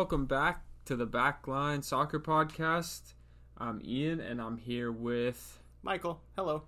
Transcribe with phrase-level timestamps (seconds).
[0.00, 3.12] Welcome back to the Backline Soccer Podcast.
[3.58, 5.60] I'm Ian, and I'm here with.
[5.82, 6.62] Michael, hello.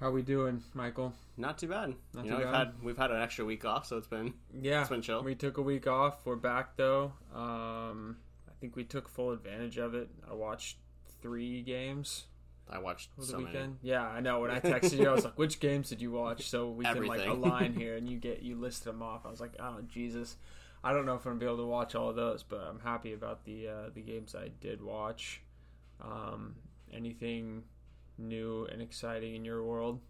[0.00, 1.12] How are we doing, Michael?
[1.36, 1.94] Not too bad.
[2.12, 4.34] Not you too know, we've had we've had an extra week off, so it's been
[4.52, 5.22] Yeah, It's been chill.
[5.22, 6.26] We took a week off.
[6.26, 7.12] We're back though.
[7.32, 8.16] Um,
[8.48, 10.08] I think we took full advantage of it.
[10.28, 10.78] I watched
[11.22, 12.24] three games
[12.68, 13.54] I watched over the so weekend.
[13.54, 13.76] many.
[13.82, 14.40] Yeah, I know.
[14.40, 17.06] When I texted you, I was like, "Which games did you watch?" So we can
[17.06, 19.24] like align here, and you get you listed them off.
[19.24, 20.36] I was like, "Oh Jesus."
[20.84, 22.78] I don't know if I'm gonna be able to watch all of those, but I'm
[22.80, 25.40] happy about the uh, the games I did watch.
[26.00, 26.56] Um,
[26.92, 27.64] anything
[28.18, 30.00] new and exciting in your world?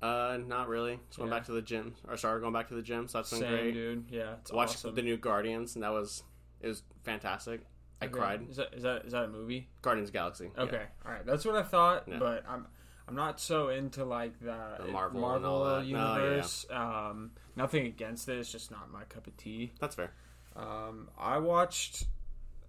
[0.00, 0.98] Uh, not really.
[1.08, 1.36] Just going Yeah.
[1.38, 3.50] back to the gym, or started going back to the gym, so that's been Same,
[3.50, 3.72] great.
[3.74, 4.04] dude.
[4.10, 4.94] Yeah, it's Watched awesome.
[4.94, 6.22] the new Guardians, and that was
[6.60, 7.62] it was fantastic.
[8.00, 8.14] I Okay.
[8.14, 8.48] cried.
[8.48, 9.68] Is that is that is that a movie?
[9.82, 10.50] Guardians Galaxy.
[10.56, 10.62] yeah.
[10.62, 11.26] Okay, all right.
[11.26, 12.18] That's what I thought, Yeah.
[12.18, 12.66] but I'm
[13.08, 15.86] I'm not so into like the, The Marvel all that.
[15.86, 16.16] No, yeah.
[16.18, 16.66] universe.
[16.70, 18.38] Um, nothing against it.
[18.38, 19.72] It's just not my cup of tea.
[19.80, 20.12] That's fair.
[20.56, 22.04] Um, I watched.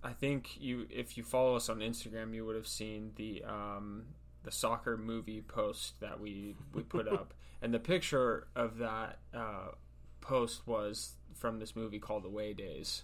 [0.03, 4.03] I think you, if you follow us on Instagram, you would have seen the um,
[4.43, 9.69] the soccer movie post that we we put up, and the picture of that uh,
[10.19, 13.03] post was from this movie called Away Days.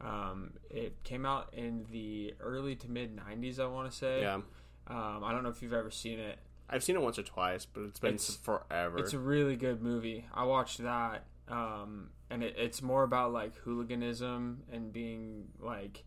[0.00, 4.22] Um, it came out in the early to mid '90s, I want to say.
[4.22, 4.40] Yeah,
[4.88, 6.38] Um, I don't know if you've ever seen it.
[6.72, 8.98] I've seen it once or twice, but it's been It's- forever.
[8.98, 10.26] It's a really good movie.
[10.32, 16.04] I watched that, um, and it, it's more about like hooliganism and being like,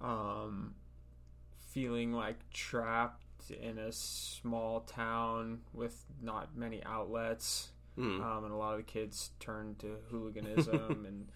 [0.00, 0.74] um,
[1.58, 8.22] feeling like trapped in a small town with not many outlets, Mhm.
[8.22, 11.28] um, and a lot of the kids turn to hooliganism, and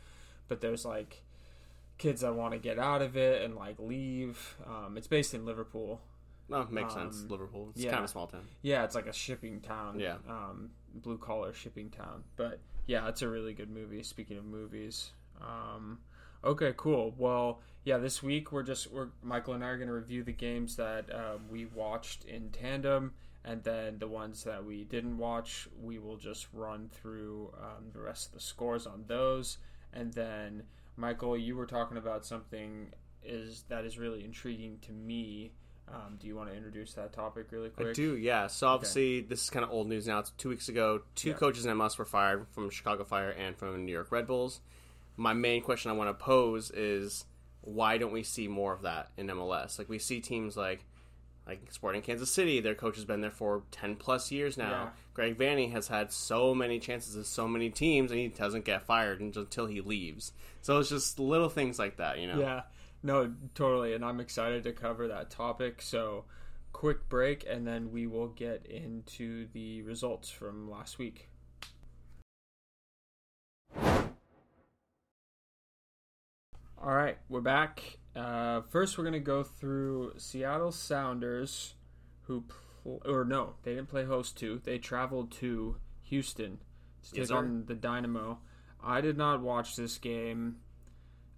[0.49, 1.22] but there's like
[1.99, 4.56] kids that want to get out of it and like leave.
[4.67, 6.00] Um, it's based in Liverpool.
[6.49, 7.22] No, makes sense.
[7.22, 7.71] um, Liverpool.
[7.75, 7.91] It's yeah.
[7.91, 8.47] kind of a small town.
[8.62, 9.99] Yeah, it's like a shipping town.
[9.99, 10.16] Yeah.
[10.28, 12.25] Um, blue collar shipping town.
[12.37, 14.03] But yeah, it's a really good movie.
[14.03, 15.10] Speaking of movies.
[15.41, 15.99] Um,
[16.44, 17.15] okay, cool.
[17.16, 20.32] Well, yeah, this week we're just we're Michael and I are going to review the
[20.32, 23.12] games that uh, we watched in tandem,
[23.44, 28.00] and then the ones that we didn't watch, we will just run through um, the
[28.00, 29.59] rest of the scores on those,
[29.93, 30.62] and then
[30.97, 35.53] Michael, you were talking about something is that is really intriguing to me.
[35.89, 37.89] Um, do you want to introduce that topic really quick?
[37.89, 38.47] I do, yeah.
[38.47, 40.19] So obviously, this is kind of old news now.
[40.21, 41.03] It's two weeks ago.
[41.15, 41.34] Two Yeah.
[41.37, 44.61] coaches in MLS were fired from Chicago Fire and from New York Red Bulls.
[45.17, 47.27] My main question I want to pose is
[47.61, 49.78] why don't we see more of that in MLS?
[49.78, 50.84] Like we see teams like
[51.47, 54.71] like Sporting Kansas City, their coach has been there for ten plus years now.
[54.71, 54.89] Yeah.
[55.12, 58.83] Greg Vanney has had so many chances with so many teams, and he doesn't get
[58.87, 60.33] fired until he leaves.
[60.62, 62.39] So it's just little things like that, you know.
[62.41, 62.62] Yeah,
[63.04, 63.92] no, totally.
[63.94, 65.82] And I'm excited to cover that topic.
[65.82, 66.25] So,
[66.72, 71.28] quick break, and then we will get into the results from last week.
[76.84, 77.98] All right, we're back.
[78.16, 81.75] Uh, first, we're going to go through Seattle Sounders,
[82.22, 84.60] who, pl- or no, they didn't play host to.
[84.64, 86.59] They traveled to Houston
[87.04, 87.37] to take sir.
[87.37, 88.38] on the Dynamo.
[88.82, 90.56] I did not watch this game.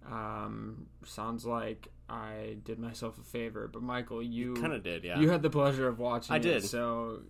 [0.09, 5.19] Um, sounds like I did myself a favor, but Michael, you Kind of did, yeah.
[5.19, 6.33] you had the pleasure of watching.
[6.33, 6.63] I it, did.
[6.63, 7.21] so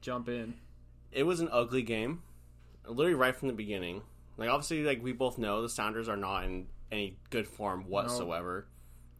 [0.00, 0.54] jump in.
[1.10, 2.22] it was an ugly game,
[2.86, 4.02] literally right from the beginning.
[4.36, 8.68] Like obviously, like we both know, the Sounders are not in any good form whatsoever.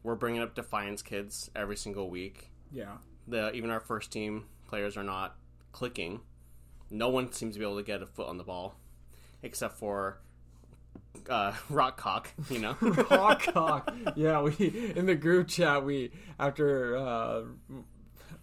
[0.04, 2.50] We're bringing up Defiance kids every single week.
[2.70, 5.36] Yeah, The even our first team players are not
[5.72, 6.20] clicking.
[6.91, 8.77] No one seems to be able to get a foot on the ball,
[9.42, 10.21] except for
[11.28, 13.95] uh, rock cock, You know, hawk hawk.
[14.15, 17.43] Yeah, we in the group chat we after uh,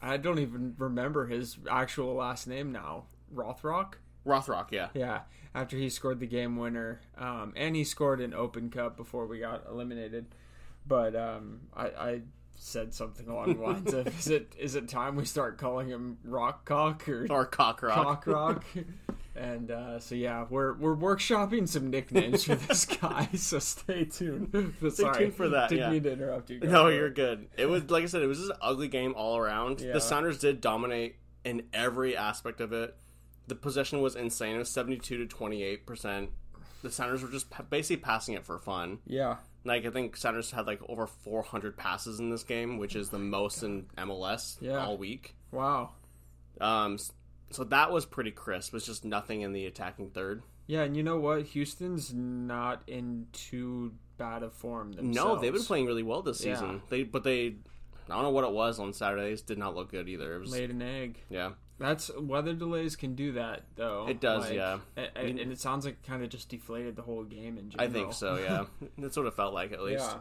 [0.02, 3.06] I don't even remember his actual last name now.
[3.34, 3.94] Rothrock.
[4.26, 4.72] Rothrock.
[4.72, 5.22] Yeah, Yeah,
[5.56, 9.40] after he scored the game winner, um, and he scored an Open Cup before we
[9.40, 10.28] got eliminated.
[10.86, 12.22] But um, I, I
[12.56, 16.18] said something along the lines of, "Is it is it time we start calling him
[16.24, 17.94] Rock Cock or or Cockrock.
[17.94, 18.66] Cock Rock?"
[19.36, 23.30] And uh, so yeah, we're we're workshopping some nicknames for this guy.
[23.34, 24.52] So stay tuned.
[24.52, 25.90] But Stay sorry, tuned for that, Didn't yeah.
[25.92, 26.60] mean to interrupt you.
[26.60, 27.48] Go No, you're good.
[27.58, 29.82] It was like I said, it was just an ugly game all around.
[29.82, 29.94] Yeah.
[29.94, 32.96] The Sounders did dominate in every aspect of it.
[33.48, 34.56] The possession was insane.
[34.56, 36.30] It was seventy-two to twenty-eight percent.
[36.84, 39.00] The Sounders were just basically passing it for fun.
[39.08, 42.96] Yeah, Like I think Sounders had like over four hundred passes in this game, which
[42.96, 44.86] is the most in MLS Yeah.
[44.86, 45.36] all week.
[45.52, 45.90] wow.
[46.62, 46.98] Um,
[47.54, 48.70] so that was pretty crisp.
[48.70, 50.44] It was just nothing in the attacking third.
[50.68, 51.44] Yeah, and you know what?
[51.48, 55.16] Houston's not in too bad of form themselves.
[55.16, 56.54] No, they've been playing really well this Yeah.
[56.56, 56.82] season.
[56.90, 57.48] They but they,
[58.10, 59.42] I don't know what it was on Saturdays.
[59.42, 60.36] Did not look good either.
[60.36, 61.18] It was laid an egg.
[61.30, 61.52] Yeah.
[61.80, 64.08] That's weather delays can do that though.
[64.08, 64.78] It does, Like, yeah.
[64.96, 67.72] a- a- And, it sounds like it kind of just deflated the whole game in
[67.78, 68.38] I think so.
[68.38, 68.66] Yeah,
[68.98, 70.06] that's what it felt like at least.
[70.06, 70.20] Yeah.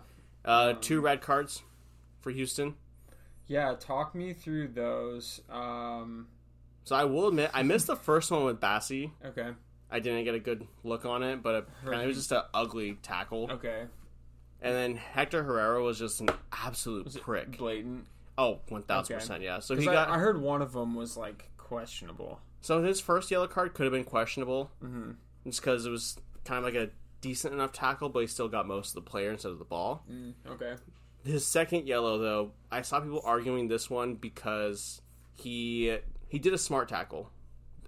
[0.51, 1.63] Uh, two red cards
[2.21, 2.75] for Houston.
[3.47, 5.41] Yeah, talk me through those.
[5.51, 6.29] Um,
[6.85, 9.13] So I will admit, I missed the first one with Bassi.
[9.25, 9.51] okay.
[9.91, 12.95] I didn't get a good look on it, but apparently it was just an ugly
[13.03, 13.51] tackle.
[13.53, 13.83] Okay.
[14.63, 17.59] And then Hector Herrera was just an absolute Was prick.
[17.59, 18.07] blatant?
[18.39, 19.21] Oh, one thousand Okay.
[19.21, 19.59] percent, yeah.
[19.59, 22.41] So he I, got I heard one of them was like questionable.
[22.63, 25.11] so his first yellow card could have been questionable, Mm-hmm.
[25.45, 26.91] just because it was kind of like a
[27.21, 30.05] decent enough tackle, but he still got most of the player instead of the ball.
[30.11, 30.75] Mm, okay.
[31.23, 35.03] His second yellow, though, I saw people arguing this one because
[35.35, 35.99] he
[36.33, 37.29] he did a smart tackle.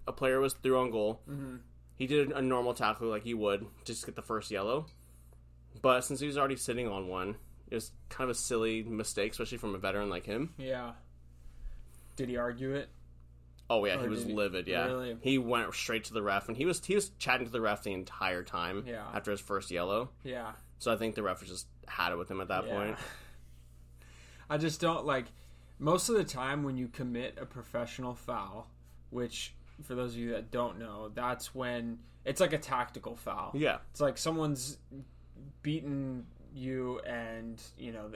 [0.07, 1.23] A player was through on goal.
[1.27, 1.61] Mhm.
[1.97, 4.85] He did a normal tackle like he would, just get the first yellow.
[5.81, 7.37] But since he was already sitting on one,
[7.71, 10.53] it was kind of a silly mistake, especially from a veteran like him.
[10.59, 10.93] Yeah.
[12.17, 12.91] Did he argue it?
[13.71, 14.67] Oh yeah, Or he was he- livid.
[14.69, 15.17] Yeah, really?
[15.23, 17.83] he went straight to the ref, and he was he was chatting to the ref
[17.83, 18.85] the entire time.
[18.87, 19.07] Yeah.
[19.15, 20.53] after his first yellow, Yeah.
[20.79, 22.73] so I think the ref just had it with him at that Yeah.
[22.75, 22.99] point.
[24.51, 25.25] I just don't like
[25.79, 28.69] most of the time when you commit a professional foul,
[29.11, 33.51] which for those of you that don't know, that's when it's like a tactical foul.
[33.55, 34.79] Yeah, It's like someone's
[35.63, 38.11] beaten you and, you know,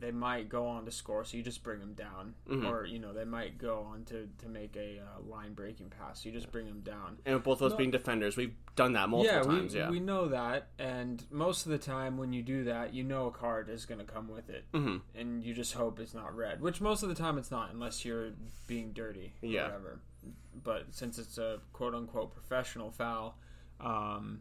[0.00, 2.34] they, might go on to score, so you just bring them down.
[2.48, 2.66] Mhm.
[2.68, 6.22] Or, you know, they might go on to, to make a uh, line breaking pass,
[6.22, 7.18] so you just bring them down.
[7.24, 7.76] and with both of us No.
[7.78, 9.72] being defenders, we've done that multiple yeah, times.
[9.74, 13.04] we, yeah, we know that, and most of the time when you do that, you
[13.04, 16.14] know a card is going to come with it, hmm and you just hope it's
[16.14, 16.60] not red.
[16.60, 18.30] Which most of the time it's not, unless you're
[18.66, 19.64] being dirty, or Yeah.
[19.64, 20.00] whatever.
[20.62, 23.38] But since it's a quote unquote professional foul,
[23.80, 24.40] um,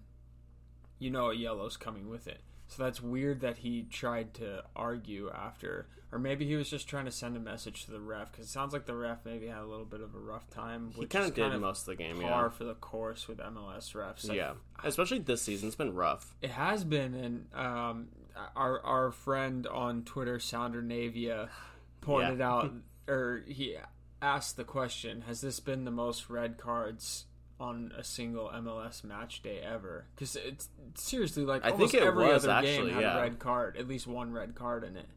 [0.99, 2.41] you know a yellow's coming with it.
[2.69, 7.05] So that's weird that he tried to argue after, or maybe he was just trying
[7.05, 9.61] to send a message to the ref because it sounds like the ref maybe had
[9.61, 10.91] a little bit of a rough time.
[10.95, 12.21] he kind of did most of the game.
[12.21, 14.27] par Yeah, for the course with MLS refs.
[14.27, 16.35] Like, yeah, especially this season, it's been rough.
[16.41, 18.07] it has been, and um,
[18.55, 21.49] our our friend on Twitter, Sounder Navia,
[22.01, 22.49] pointed Yeah.
[22.51, 22.71] out,
[23.07, 23.77] or he
[24.21, 27.25] asked the question: Has this been the most red cards
[27.59, 30.05] on a single MLS match day ever?
[30.15, 33.17] Because it's seriously like I almost think it every was, other actually, game had yeah.
[33.17, 35.07] a red card, at least one red card in it.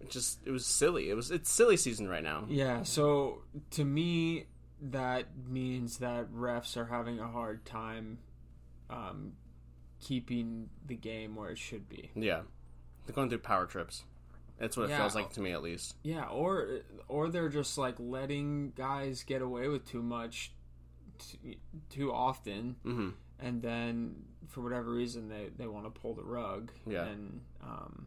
[0.00, 1.08] It just it was silly.
[1.08, 2.44] It was it's silly season right now.
[2.48, 4.46] Yeah, so to me,
[4.82, 8.18] that means that refs are having a hard time
[8.90, 9.32] um,
[10.00, 12.10] keeping the game where it should be.
[12.14, 12.42] Yeah,
[13.06, 14.04] they're going through power trips.
[14.58, 14.98] That's what it Yeah.
[14.98, 15.96] feels like to me, at least.
[16.02, 20.52] Yeah, or or they're just like letting guys get away with too much
[21.18, 21.58] t-
[21.90, 24.14] too often, hmm and then
[24.48, 26.70] for whatever reason they, they want to pull the rug.
[26.86, 27.04] Yeah.
[27.04, 28.06] and um,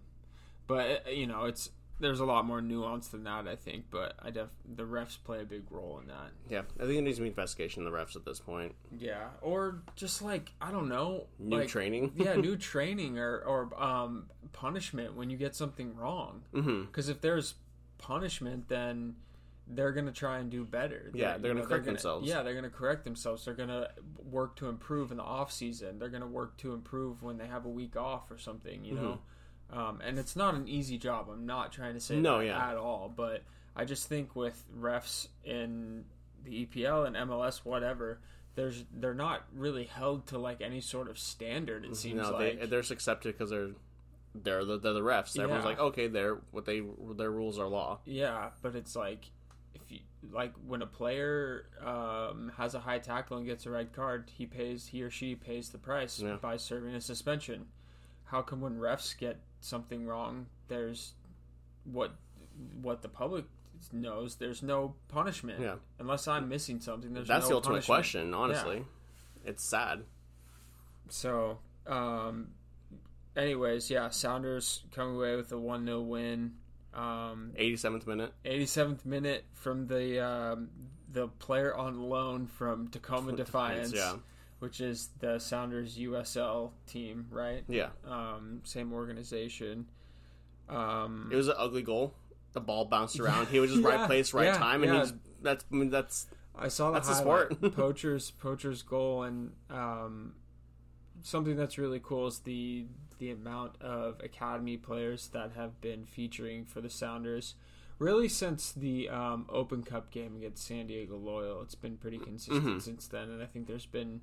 [0.68, 1.70] but uh, you know it's
[2.00, 3.86] there's a lot more nuance than that, I think.
[3.90, 6.32] But I def the refs play a big role in that.
[6.50, 8.76] Yeah, I think it needs to be investigation of the refs at this point.
[8.98, 12.14] Yeah, or just like I don't know, New like, training.
[12.16, 16.44] yeah, new training or or um, punishment when you get something wrong.
[16.52, 17.56] Because if there's
[17.98, 19.16] punishment, then
[19.70, 21.12] they're gonna try and do better.
[21.14, 22.28] Yeah, they're gonna correct themselves.
[22.28, 23.46] Yeah, they're gonna correct themselves.
[23.46, 23.90] They're gonna
[24.30, 26.00] work to improve in the off season.
[26.00, 28.86] They're gonna work to improve when they have a week off or something.
[28.86, 29.20] You know,
[29.72, 31.28] um, and it's not an easy job.
[31.32, 32.24] I'm not trying to say Mm-hmm.
[32.24, 32.70] No, that yeah.
[32.72, 33.12] at all.
[33.16, 33.44] But
[33.76, 36.06] I just think with refs in
[36.44, 38.20] the EPL and MLS, whatever.
[38.56, 41.86] There's, they're not really held to like any sort of standard.
[41.86, 43.70] It seems No, like they they're accepted because they're
[44.34, 45.38] they're the, they're the refs.
[45.38, 45.70] Everyone's Yeah.
[45.70, 46.82] like, okay, they're what they
[47.18, 48.00] their rules are law.
[48.06, 49.30] Yeah, but it's like
[50.32, 54.46] like when a player um, has a high tackle and gets a red card, he
[54.46, 56.38] pays he or she pays the price Yeah.
[56.42, 57.66] by serving a suspension.
[58.26, 61.14] How come when refs get something wrong, there's
[61.86, 62.16] what
[62.82, 63.46] what the public
[63.92, 65.60] knows, there's no punishment.
[65.62, 65.76] Yeah.
[66.00, 67.98] Unless I'm missing something, there's That's no the ultimate punishment.
[67.98, 68.34] question.
[68.34, 68.86] Honestly,
[69.46, 70.04] it's sad.
[71.10, 72.50] So, um,
[73.36, 76.54] anyways, yeah, Sounders coming away with a one 0 win.
[76.98, 78.34] Um, 87th minute.
[78.44, 80.70] 87th minute from the um,
[81.12, 84.16] the player on loan from Tacoma Defiance, yeah,
[84.60, 87.64] which is the Sounders USL team, right?
[87.68, 87.90] yeah.
[88.06, 89.88] Um, same organization.
[90.70, 92.14] Um, It was an ugly goal.
[92.54, 93.48] The ball bounced around.
[93.50, 96.26] He was just Yeah, right place, right yeah, time, and he's that's I mean, that's
[96.58, 97.74] I saw the that's the highlight, sport.
[97.76, 100.34] poachers poachers goal and um,
[101.28, 102.86] something that's really cool is the
[103.20, 107.56] the amount of academy players that have been featuring for the Sounders.
[108.00, 112.64] Really, since the um, Open Cup game against San Diego Loyal, it's been pretty consistent
[112.78, 112.82] Mhm.
[112.82, 114.22] since then, and I think there's been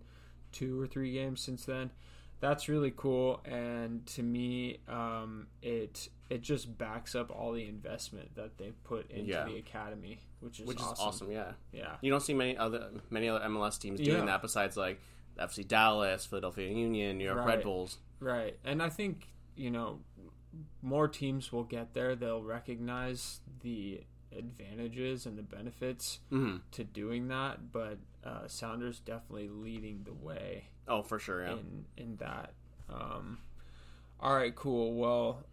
[0.52, 1.90] two or three games since then.
[2.40, 3.40] that's really cool.
[3.46, 9.11] And to me, um, it it just backs up all the investment that they put
[9.11, 9.44] into Yeah.
[9.44, 10.92] the academy, which is which awesome.
[10.92, 11.30] is awesome.
[11.32, 11.96] Yeah, Yeah.
[12.02, 14.25] you don't see many other many other MLS teams doing Yeah.
[14.26, 15.00] that besides like
[15.38, 17.46] FC Dallas, Philadelphia Union, New York Right.
[17.56, 17.98] Red Bulls.
[18.20, 18.58] Right.
[18.64, 20.00] And I think, you know,
[20.82, 22.14] more teams will get there.
[22.14, 24.02] They'll recognize the
[24.36, 30.66] advantages and the benefits hmm to doing that, but uh, Sounders definitely leading the way
[30.88, 31.44] Oh, for sure.
[31.44, 31.52] Yeah.
[31.52, 32.52] in in that.
[32.88, 33.38] Um,
[34.20, 34.94] all right, cool.
[34.94, 35.44] Well,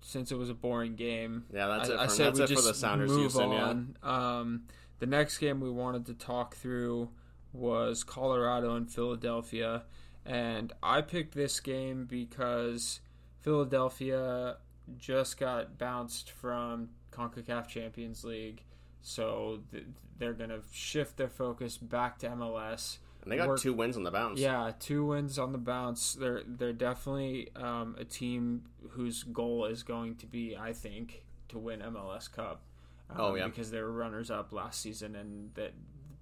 [0.00, 1.98] since it was a boring game, Yeah, that's I, it.
[2.00, 3.52] I said that's we it for just the Sounders, move Houston.
[3.52, 3.64] Yeah.
[3.64, 3.96] on.
[4.02, 4.62] Um,
[4.98, 7.10] the next game we wanted to talk through
[7.52, 9.84] was Colorado and Philadelphia,
[10.24, 13.00] and I picked this game because
[13.40, 14.56] Philadelphia
[14.98, 18.62] just got bounced from Concacaf Champions League,
[19.02, 19.84] so th-
[20.18, 22.98] they're gonna shift their focus back to MLS.
[23.22, 24.40] And they got two wins on the bounce.
[24.40, 26.14] Yeah, two wins on the bounce.
[26.14, 31.58] They're they're definitely um, a team whose goal is going to be, I think, to
[31.58, 32.62] win MLS Cup.
[33.10, 33.46] Um, Oh, yeah.
[33.46, 35.72] because they were runners up last season, and that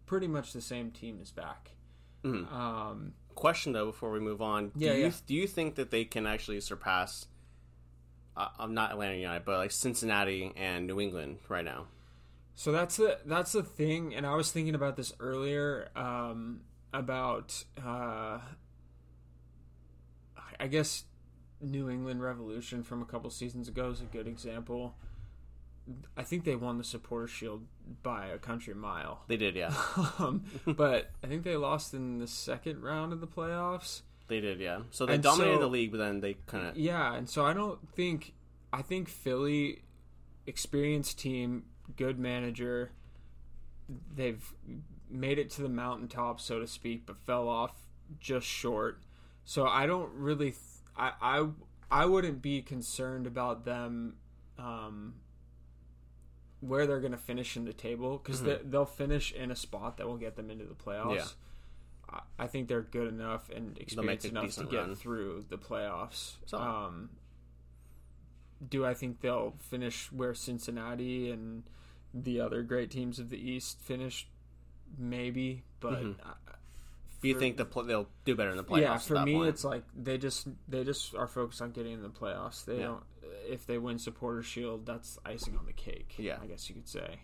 [0.08, 1.70] pretty much the same team is back.
[2.24, 2.50] Mhm.
[2.52, 5.12] Um, Question though, before we move on, do Yeah, you yeah.
[5.26, 7.28] do you think that they can actually surpass?
[8.36, 11.86] Uh, I'm not Atlanta United, but like Cincinnati and New England right now.
[12.56, 16.62] So that's the that's the thing, and I was thinking about this earlier um,
[16.92, 18.40] about uh,
[20.58, 21.04] I guess
[21.60, 24.96] New England Revolution from a couple seasons ago is a good example.
[26.16, 27.66] I think they won the Supporter Shield
[28.02, 29.72] by a country mile, They did, yeah,
[30.18, 34.02] um, but I think they lost in the second round of the playoffs.
[34.28, 34.80] they did, yeah.
[34.90, 37.44] So they And dominated so- the league, but then they kind of Yeah, and so
[37.46, 38.34] I don't think
[38.72, 39.82] I think Philly
[40.46, 41.64] experienced team,
[41.96, 42.92] good manager.
[44.14, 44.44] They've
[45.10, 47.72] made it to the mountaintop, so to speak, but fell off
[48.20, 49.00] just short.
[49.44, 50.56] So I don't really, th-
[50.94, 51.46] I, I,
[51.90, 54.16] I wouldn't be concerned about them,
[54.58, 55.14] um,
[56.60, 59.96] where they're going to finish in the table because they, they'll finish in a spot
[59.98, 61.14] that will get them into the playoffs.
[61.16, 61.24] Yeah.
[62.10, 64.94] I- I think they're good enough and experienced enough to get run.
[64.96, 66.36] through the playoffs.
[66.46, 67.10] So- Um,
[68.66, 71.62] do I think they'll finish where Cincinnati and
[72.12, 74.28] the other great teams of the East finished?
[74.96, 76.16] Maybe, but Mhm.
[77.22, 78.80] You for- think the pl- they'll do better in the playoffs?
[78.80, 79.48] yeah, for me, point?
[79.48, 82.64] it's like they just they just are focused on getting in the playoffs.
[82.64, 82.84] They Yeah.
[82.86, 83.02] don't.
[83.48, 86.14] If they win Supporter Shield, that's icing on the cake.
[86.18, 86.38] Yeah.
[86.40, 87.20] I guess you could say.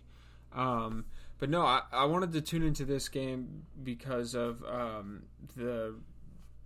[0.52, 1.04] Um,
[1.38, 5.24] but no, I, I wanted to tune into this game because of um,
[5.56, 5.96] the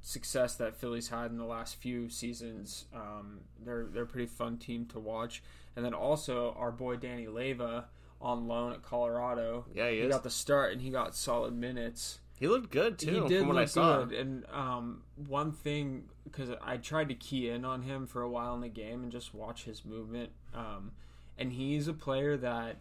[0.02, 2.86] success that Philly's had in the last few seasons.
[2.94, 5.42] Um, they're they're a pretty fun team to watch,
[5.76, 7.84] and then also our boy Danny Leyva
[8.20, 9.66] on loan at Colorado.
[9.74, 13.22] Yeah, he he got the start and he got solid minutes he looked good too.
[13.22, 14.04] he did from what look I saw.
[14.04, 14.12] good.
[14.18, 18.54] And um, one thing, because I tried to key in on him for a while
[18.54, 20.30] in the game and just watch his movement.
[20.54, 20.92] Um,
[21.36, 22.76] and he's a player that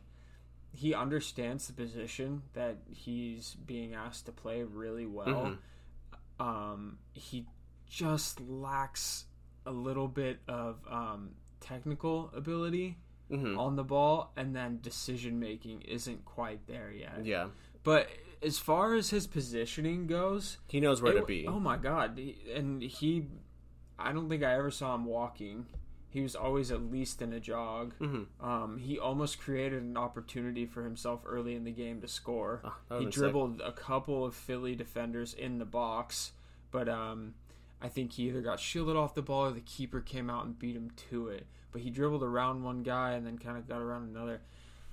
[0.74, 5.58] he understands the position that he's being asked to play really well.
[6.40, 6.44] Mhm.
[6.46, 7.46] Um, he
[7.90, 9.26] just lacks
[9.66, 12.98] a little bit of um, technical ability
[13.32, 13.58] Mhm.
[13.58, 17.26] on the ball, and then decision making isn't quite there yet.
[17.26, 17.50] Yeah,
[17.84, 18.10] But
[18.44, 21.46] as far as his positioning goes, he knows where it- to be.
[21.48, 22.20] Oh my god!
[22.54, 23.28] And he,
[24.00, 25.66] I don't think I ever saw him walking.
[26.10, 27.94] He was always at least in a jog.
[28.00, 32.62] hmm Um, he almost created an opportunity for himself early in the game to score.
[32.90, 33.22] Oh, he been sick.
[33.22, 36.32] dribbled a couple of Philly defenders in the box,
[36.72, 37.34] but um,
[37.82, 40.58] I think he either got shielded off the ball or the keeper came out and
[40.58, 41.46] beat him to it.
[41.72, 44.42] But he dribbled around one guy and then kind of got around another.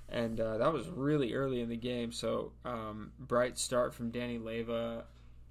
[0.09, 2.11] And uh, that was really early in the game.
[2.11, 5.03] So, um, bright start from Danny Leyva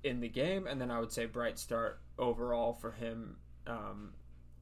[0.04, 0.66] in the game.
[0.66, 4.12] And then I would say bright start overall for him um,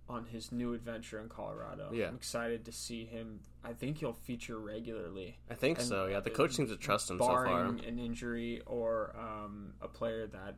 [0.08, 1.90] on his new adventure in Colorado.
[1.92, 2.06] Yeah.
[2.08, 3.40] I'm excited to see him.
[3.64, 6.06] I think he'll feature regularly I think and- so.
[6.06, 7.44] Yeah, the coach seems to trust him so far.
[7.44, 10.56] barring an injury or um, a player that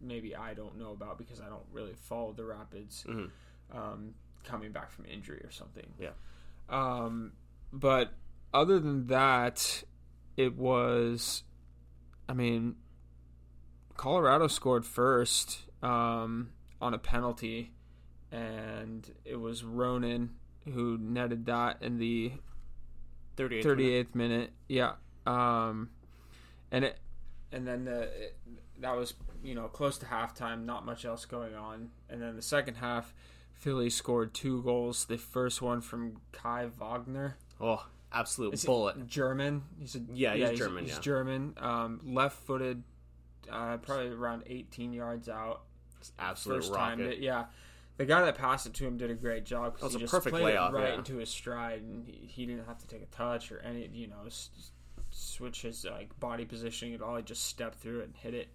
[0.00, 3.30] maybe I don't know about because I don't really follow the Rapids Mhm.
[3.72, 4.14] um,
[4.44, 5.86] coming back from injury or something.
[5.98, 6.10] Yeah.
[6.68, 7.32] Um,
[7.72, 8.12] but
[8.54, 9.82] other than that,
[10.36, 11.42] it was,
[12.28, 12.76] I mean,
[13.96, 17.72] Colorado scored first um, on a penalty,
[18.30, 20.30] and it was Ronan
[20.72, 22.32] who netted that in the
[23.36, 23.64] 38.
[23.64, 24.50] 38th minute.
[24.68, 24.92] Yeah.
[25.26, 25.90] Um,
[26.70, 26.98] and it,
[27.52, 28.36] and then the it,
[28.80, 30.64] that was you know close to halftime.
[30.64, 31.90] Not much else going on.
[32.08, 33.14] And then the second half,
[33.52, 35.04] Philly scored two goals.
[35.06, 37.36] The first one from Kai Wagner.
[37.60, 39.06] Oh, absolute Is bullet.
[39.06, 39.62] German.
[39.78, 41.00] He's a Yeah, he's German, He's yeah.
[41.00, 41.54] German.
[41.58, 42.82] Um, left-footed,
[43.50, 45.62] uh, probably around 18 yards out.
[46.18, 47.10] absolute first rocket.
[47.12, 47.22] time.
[47.22, 47.44] Yeah,
[47.96, 50.10] the guy that passed it to him did a great job was he a just
[50.12, 50.98] perfect played layoff, it right yeah.
[50.98, 54.06] into his stride, and he, he didn't have to take a touch or any, you
[54.08, 54.50] know, s-
[55.10, 57.16] switch his like body positioning at all.
[57.16, 58.48] He just stepped through it and hit it.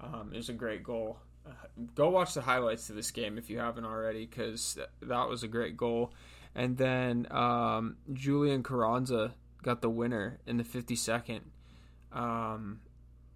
[0.00, 1.18] Um, it was a great goal.
[1.46, 1.50] Uh,
[1.94, 5.42] go watch the highlights of this game if you haven't already, because th- that was
[5.42, 6.12] a great goal.
[6.54, 11.40] And then um, Julian Carranza got the winner in the 52nd.
[12.12, 12.80] Um,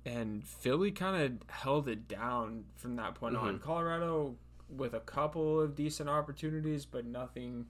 [0.07, 3.59] and Philly kind of held it down from that point on.
[3.59, 3.63] Mhm.
[3.63, 4.37] Colorado
[4.69, 7.67] with a couple of decent opportunities, but nothing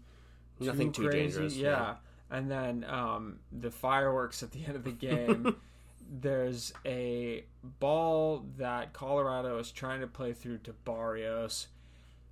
[0.59, 1.19] too Nothing too crazy.
[1.39, 1.71] dangerous, Yeah.
[1.71, 1.97] yeah.
[2.31, 5.57] And then um, the fireworks at the end of the game.
[6.11, 11.69] there's a ball that Colorado is trying to play through to Barrios.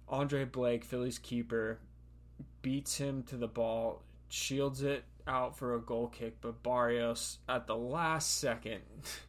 [0.08, 1.78] Andre Blake, Philly's keeper,
[2.62, 7.66] beats him to the ball, shields it out for a goal kick, but Barrios at
[7.66, 8.80] the last second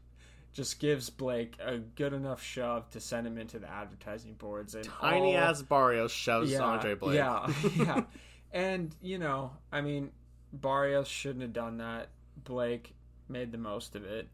[0.54, 4.86] just gives Blake a good enough shove to send him into the advertising boards and
[4.86, 7.16] Tiny all- ass Barrios shoves Andre Blake.
[7.16, 8.02] yeah, yeah.
[8.52, 10.12] And, you know, I mean,
[10.54, 12.10] Barrios shouldn't have done that.
[12.44, 12.94] Blake
[13.28, 14.28] made the most of it.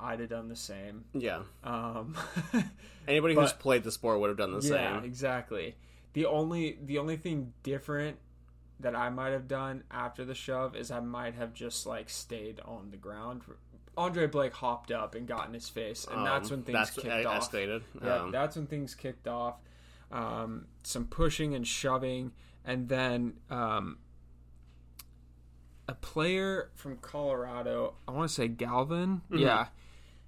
[0.00, 1.04] I'd have done the same.
[1.12, 1.42] yeah.
[1.62, 2.16] Um,
[3.08, 4.94] Anybody who's played the sport would have done the yeah, same.
[4.96, 5.76] Yeah, exactly.
[6.14, 8.16] The only the only thing different
[8.80, 12.60] that I might have done after the shove is I might have just like stayed
[12.64, 13.42] on the ground.
[13.96, 16.90] Andre Blake hopped up and got in his face, and that's Um, when things that's
[16.96, 17.50] kicked e- off.
[17.52, 17.82] escalated.
[18.02, 19.60] Yeah, Um, that's when things kicked off.
[20.10, 22.32] Um, some pushing and shoving,
[22.64, 23.98] and then um,
[25.88, 29.22] a player from Colorado, I want to say Galvin.
[29.30, 29.38] Mm-hmm.
[29.38, 29.66] Yeah,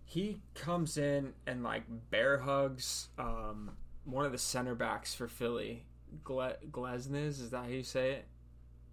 [0.05, 3.73] he comes in and like bear hugs um,
[4.07, 5.85] one of the center backs for Philly,
[6.25, 7.41] Gle- Glesnes.
[7.41, 8.26] Is that how you say it?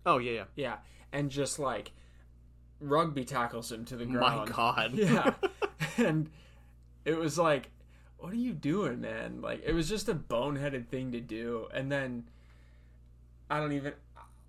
[0.06, 0.44] oh yeah, yeah.
[0.56, 0.76] Yeah,
[1.14, 1.92] and just like
[2.82, 4.50] rugby tackles him to the ground.
[4.50, 4.56] My.
[4.56, 4.94] God.
[4.96, 5.34] yeah,
[5.98, 6.30] and
[7.06, 7.70] it was like,
[8.18, 9.40] what are you doing, man?
[9.42, 12.26] Like it was just a boneheaded thing to do, and then
[13.50, 13.94] I don't even.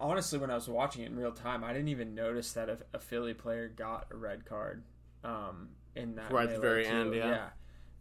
[0.00, 2.78] Honestly, when I was watching it in real time, I didn't even notice that a,
[2.94, 4.82] a Philly player got a red card
[5.22, 6.90] um, in that Right at the very too.
[6.90, 7.50] end, yeah.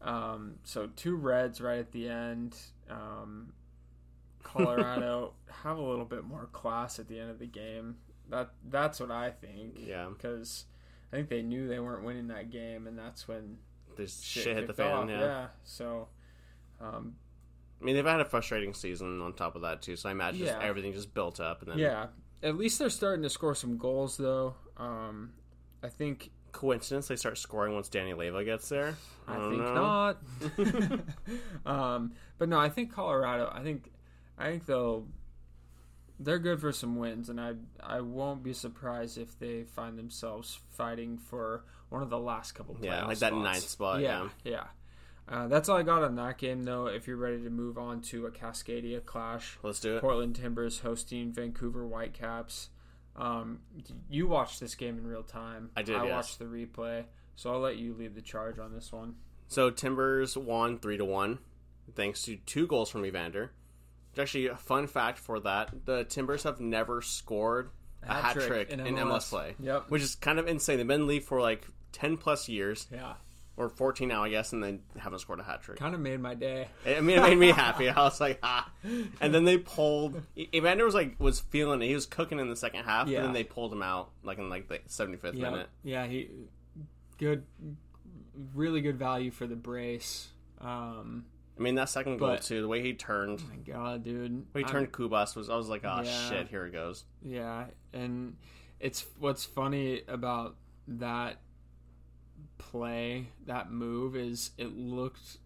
[0.03, 2.57] Um, so two reds right at the end.
[2.89, 3.53] Um,
[4.43, 7.95] Colorado have a little bit more class at the end of the game.
[8.29, 9.79] That that's what I think.
[9.79, 10.07] Yeah.
[10.09, 10.65] because
[11.11, 13.57] I think they knew they weren't winning that game, and that's when
[13.95, 14.91] There's shit, shit, hit the fan.
[14.91, 15.09] off.
[15.09, 15.47] Yeah.
[15.63, 16.07] So,
[16.81, 17.15] um,
[17.81, 19.95] I mean, they've had a frustrating season on top of that too.
[19.95, 22.07] So I imagine just everything just built up, and then yeah.
[22.41, 24.55] At least they're starting to score some goals, though.
[24.75, 25.31] Um,
[25.81, 28.95] I think coincidence they start scoring once Danny Leyva gets there.
[29.27, 29.73] I, don't think know.
[29.73, 31.65] not.
[31.65, 33.51] um, but no, I think Colorado.
[33.53, 33.91] I think
[34.37, 35.05] I think they'll
[36.19, 40.59] they're good for some wins, and I I won't be surprised if they find themselves
[40.69, 42.77] fighting for one of the last couple.
[42.81, 44.65] Yeah, like that ninth spot, Yeah, yeah.
[45.27, 46.87] Uh, that's all I got on that game, though.
[46.87, 50.01] If you're ready to move on to a Cascadia clash, Let's do it.
[50.01, 52.69] Portland Timbers hosting Vancouver Whitecaps.
[53.15, 53.59] Um,
[54.09, 55.69] you watched this game in real time.
[55.75, 56.11] I did, I yes.
[56.11, 57.03] watched the replay,
[57.35, 59.15] so I'll let you lead the charge on this one.
[59.47, 61.39] So Timbers won three to one,
[61.95, 63.51] thanks to two goals from Evander.
[64.11, 67.69] It's actually a fun fact for that: the Timbers have never scored
[68.01, 69.05] a hat trick in, in MLS.
[69.05, 69.29] MLS.
[69.29, 69.55] play.
[69.59, 69.85] Yep.
[69.89, 70.77] which is kind of insane.
[70.77, 73.13] They've been in the league for like ten plus years, Yeah,
[73.55, 75.77] or fourteen now, I guess, and they haven't scored a hat trick.
[75.77, 76.67] kind of made my day.
[76.85, 77.87] I mean, it made me happy.
[77.89, 78.69] I was like, ah.
[79.21, 80.21] And then they pulled.
[80.55, 81.87] Evander was like was feeling it.
[81.87, 83.19] He was cooking in the second half, Yeah.
[83.19, 85.69] but then they pulled him out like in like the seventy fifth Yeah, minute.
[85.83, 86.29] yeah, he
[87.17, 87.43] good,
[88.53, 90.29] really good value for the brace.
[90.59, 91.25] Um,
[91.57, 92.61] I mean, that second goal But- too.
[92.61, 95.49] The way he turned, my God, dude, the way he I'm- turned Cubas was.
[95.49, 96.29] I was like, oh Yeah.
[96.29, 97.05] shit, here it goes.
[97.21, 98.35] Yeah, and
[98.79, 100.55] it's what's funny about
[100.87, 101.37] that
[102.71, 105.37] play, that move is it looked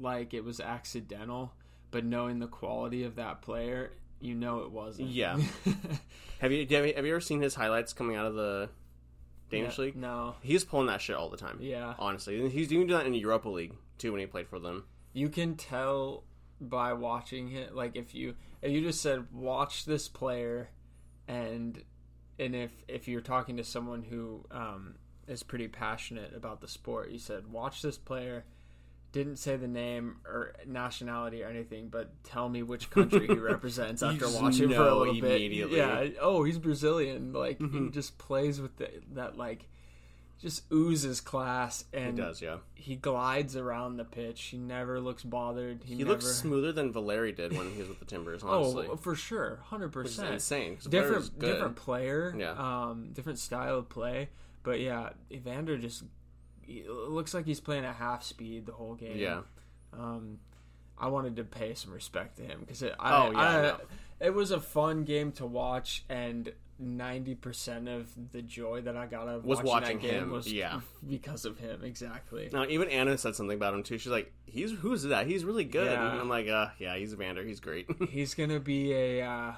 [0.00, 1.52] like it was accidental,
[1.90, 5.08] but knowing the quality of that player, you know it wasn't.
[5.10, 5.38] Yeah.
[6.40, 8.68] Have you, have you ever seen his highlights coming out of the
[9.50, 9.96] Danish Yeah, league?
[9.96, 10.34] No.
[10.42, 11.58] He's pulling that shit all the time.
[11.60, 11.94] Yeah.
[11.98, 14.84] honestly, he's doing that in the Europa League too when he played for them.
[15.14, 16.24] You can tell
[16.60, 20.68] by watching it like if you if you just said watch this player
[21.28, 21.82] and
[22.38, 24.96] and if if you're talking to someone who um
[25.28, 28.44] is pretty passionate about the sport, you said watch this player
[29.12, 34.02] didn't say the name or nationality or anything, but tell me which country he represents
[34.02, 35.40] after watching for a little bit.
[35.70, 36.08] Yeah.
[36.20, 37.32] Oh, he's Brazilian.
[37.32, 37.92] Like he Mhm.
[37.92, 39.68] just plays with the, that like
[40.40, 42.56] just oozes class He and does, yeah.
[42.74, 44.42] he glides around the pitch.
[44.42, 45.84] He never looks bothered.
[45.84, 46.10] He, He never...
[46.14, 48.42] looks smoother than Valeri did when he was with the Timbers.
[48.44, 50.34] Honestly, Oh, for sure, hundred which is percent.
[50.34, 50.74] insane.
[50.74, 52.34] 'cause Valeri's Different, different player.
[52.36, 52.50] Yeah.
[52.58, 54.30] Um, different style of play.
[54.64, 56.02] But yeah, Evander just
[56.88, 59.16] looks like he's playing at half speed the whole game.
[59.18, 59.42] Yeah,
[59.92, 60.38] Um,
[60.98, 63.80] I wanted to pay some respect to him because it, Oh, yeah, I- no.
[64.20, 69.06] it was a fun game to watch, and ninety percent of the joy that I
[69.06, 70.80] got out of Was watching, watching that game him, was yeah.
[71.08, 72.48] because of him exactly.
[72.52, 73.98] Now, even Anna said something about him too.
[73.98, 75.26] She's like, "He's who's that?
[75.26, 76.10] He's really good." Yeah.
[76.12, 77.44] And I'm like, "Uh, yeah, he's Evander.
[77.44, 79.22] He's great." He's gonna be a.
[79.28, 79.52] Uh,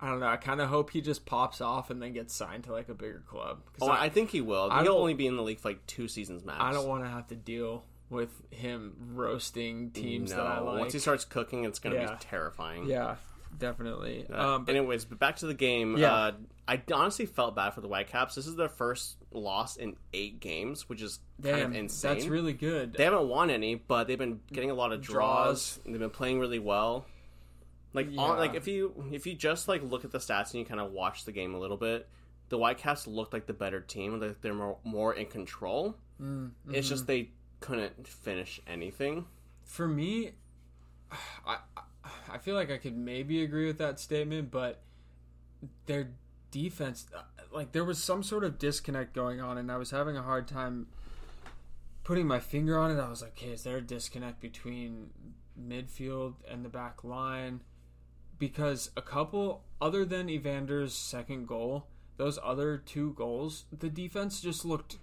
[0.00, 0.26] I don't know.
[0.26, 2.94] I kind of hope he just pops off and then gets signed to like a
[2.94, 3.60] bigger club.
[3.80, 4.68] oh, I, I think he will.
[4.70, 6.58] I He'll only be in the league for like two seasons max.
[6.60, 10.36] I don't want to have to deal with him roasting teams no.
[10.38, 10.78] that I like.
[10.80, 12.12] Once he starts cooking, it's gonna Yeah.
[12.12, 12.86] be terrifying.
[12.86, 13.16] yeah,
[13.58, 14.26] definitely.
[14.32, 15.96] Uh, um, but anyways, but back to the game.
[15.96, 16.12] Yeah.
[16.12, 16.32] Uh,
[16.66, 18.34] I honestly felt bad for the Whitecaps.
[18.34, 22.14] This is their first loss in eight games, which is kind damn, of insane.
[22.14, 22.94] that's really good.
[22.94, 25.76] They haven't won any, but they've been getting a lot of draws.
[25.76, 25.80] Draws.
[25.84, 27.06] and They've been playing really well.
[27.94, 28.20] Like, Yeah.
[28.20, 30.80] on, like if you if you just like look at the stats and you kind
[30.80, 32.08] of watch the game a little bit,
[32.50, 34.20] the Whitecaps looked like the better team.
[34.20, 35.96] Like they're more more in control.
[36.20, 37.30] Mm, It's just they
[37.60, 39.26] couldn't finish anything.
[39.62, 40.32] for me,
[41.46, 41.82] I I-
[42.28, 44.82] I feel like I could maybe agree with that statement, but
[45.86, 46.10] their
[46.50, 50.14] defense, uh, like there was some sort of disconnect going on, and I was having
[50.16, 50.88] a hard time
[52.02, 53.00] putting my finger on it.
[53.00, 55.10] I was like, "Okay, is there a disconnect between
[55.58, 57.62] midfield and the back line?"
[58.38, 64.64] Because a couple, other than Evander's second goal, those other two goals, the defense just
[64.64, 64.98] looked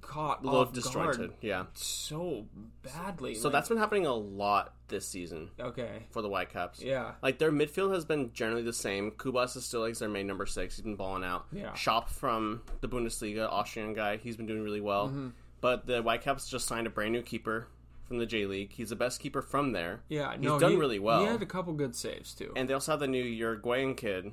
[0.00, 1.16] caught A little off disjointed.
[1.18, 1.64] guard Yeah.
[1.74, 2.46] so
[2.82, 3.34] badly.
[3.34, 6.04] So like- that's been happening a lot this season okay.
[6.10, 6.80] for the Whitecaps.
[6.82, 7.12] Yeah.
[7.22, 9.10] Like their midfield has been generally the same.
[9.12, 10.76] Cubas is still like their main number six.
[10.76, 11.46] He's been balling out.
[11.52, 11.72] Yeah.
[11.72, 14.16] Schöpf from the Bundesliga, Austrian guy.
[14.18, 15.08] He's been doing really well.
[15.08, 15.28] Mm-hmm.
[15.60, 17.66] But the Whitecaps just signed a brand new keeper
[18.06, 18.72] from the J League.
[18.72, 20.02] He's the best keeper from there.
[20.08, 21.20] Yeah, He's no, done he- really well.
[21.20, 22.52] He had a couple good saves too.
[22.56, 24.32] And they also have the new Uruguayan kid,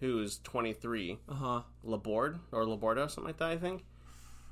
[0.00, 1.62] who's 23, Uh huh.
[1.84, 3.50] Laborde or Laborda, something like that.
[3.50, 3.84] I think.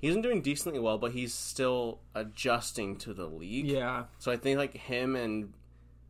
[0.00, 3.66] He's been doing decently well, but he's still adjusting to the league.
[3.66, 5.52] Yeah, So I think like him and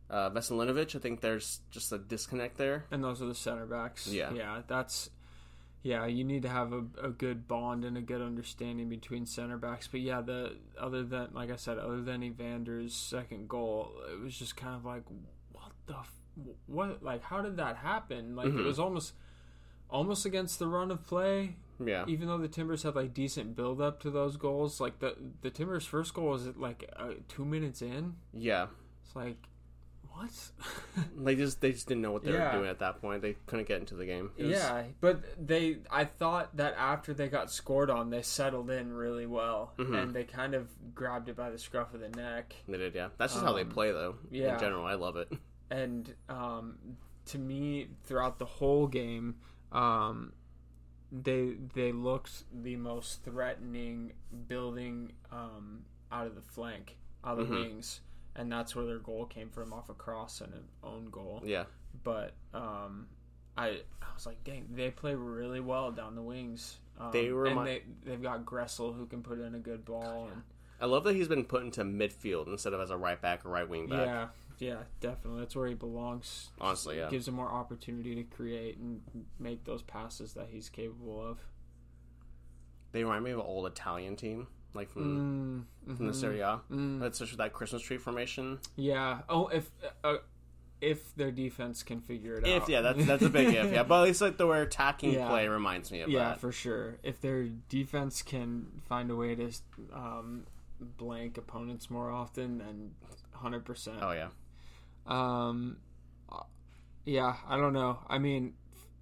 [0.09, 2.85] uh, Veselinovic, I think there's just a disconnect there.
[2.89, 4.07] and those are the center backs.
[4.07, 4.31] Yeah.
[4.33, 5.09] yeah, that's
[5.83, 6.05] yeah.
[6.05, 9.87] You need to have a, a good bond and a good understanding between center backs.
[9.87, 14.37] But yeah, the other than like I said, other than Evander's second goal, it was
[14.37, 15.03] just kind of like
[15.51, 16.13] what the f-
[16.67, 18.35] what like how did that happen?
[18.35, 18.59] Like Mhm.
[18.59, 19.13] it was almost
[19.89, 21.55] almost against the run of play.
[21.83, 22.05] Yeah.
[22.07, 25.49] even though the Timbers had like decent build up to those goals, like the the
[25.49, 28.17] Timbers' first goal was like uh, two minutes in.
[28.33, 28.67] Yeah.
[29.03, 29.37] It's like,
[30.21, 30.51] what?
[31.23, 32.51] They just they just didn't know what they Yeah.
[32.51, 33.21] were doing at that point.
[33.21, 34.31] They couldn't get into the game.
[34.37, 38.91] Was- yeah, but they, I thought that after they got scored on, they settled in
[38.93, 39.97] really well, Mhm.
[40.03, 42.55] and they kind of grabbed it by the scruff of the neck.
[42.67, 43.09] They did, yeah.
[43.17, 44.15] That's just how they Um, play though.
[44.29, 44.53] yeah.
[44.55, 45.31] In general, I love it.
[45.69, 49.35] And um, to me, throughout the whole game,
[49.71, 50.33] um,
[51.11, 54.13] they they looked the most threatening,
[54.47, 57.61] building um, out of the flank, out of the Mhm.
[57.69, 58.01] wings,
[58.35, 61.41] and that's where their goal came from off a cross and an own goal.
[61.45, 61.65] Yeah.
[62.03, 63.07] But um,
[63.57, 63.67] I
[64.01, 66.77] I was like, dang, they play really well down the wings.
[66.99, 69.85] Um, They were and my- they they've got Gressel who can put in a good
[69.85, 70.29] ball.
[70.31, 70.41] and,
[70.79, 73.49] I love that he's been put into midfield instead of as a right back or
[73.49, 74.07] right wing back.
[74.07, 75.41] yeah, yeah, definitely.
[75.41, 76.49] That's where he belongs.
[76.59, 77.07] Honestly, yeah.
[77.07, 79.01] gives him more opportunity to create and
[79.37, 81.37] make those passes that he's capable of.
[82.93, 86.61] They remind me of an old Italian team, like from Mm, from the Serie A.
[86.71, 86.99] mm.
[86.99, 88.59] That's just that Christmas tree formation.
[88.75, 89.19] Yeah.
[89.29, 89.69] Oh, if
[90.03, 90.17] uh,
[90.79, 92.69] if their defense can figure it If out.
[92.69, 93.71] yeah, that's that's a big if.
[93.71, 95.27] Yeah, but at least like the way attacking Yeah.
[95.29, 96.39] play reminds me of yeah, that.
[96.41, 96.97] for sure.
[97.03, 99.51] If their defense can find a way to
[99.93, 100.45] um,
[100.79, 102.91] blank opponents more often, then
[103.33, 103.97] hundred percent.
[104.01, 104.29] Oh yeah.
[105.05, 105.77] Um,
[106.31, 106.43] uh,
[107.05, 107.99] yeah, I don't know.
[108.07, 108.53] I mean,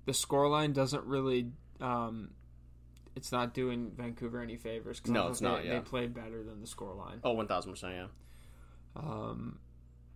[0.06, 1.52] the scoreline doesn't really.
[1.82, 2.32] Um,
[3.16, 5.00] it's not doing Vancouver any favors.
[5.00, 5.76] 'cause No, it's not, They, yeah.
[5.76, 7.20] they played better than the scoreline.
[7.24, 7.94] Oh, one thousand percent.
[7.96, 8.08] Yeah.
[8.96, 9.60] Um,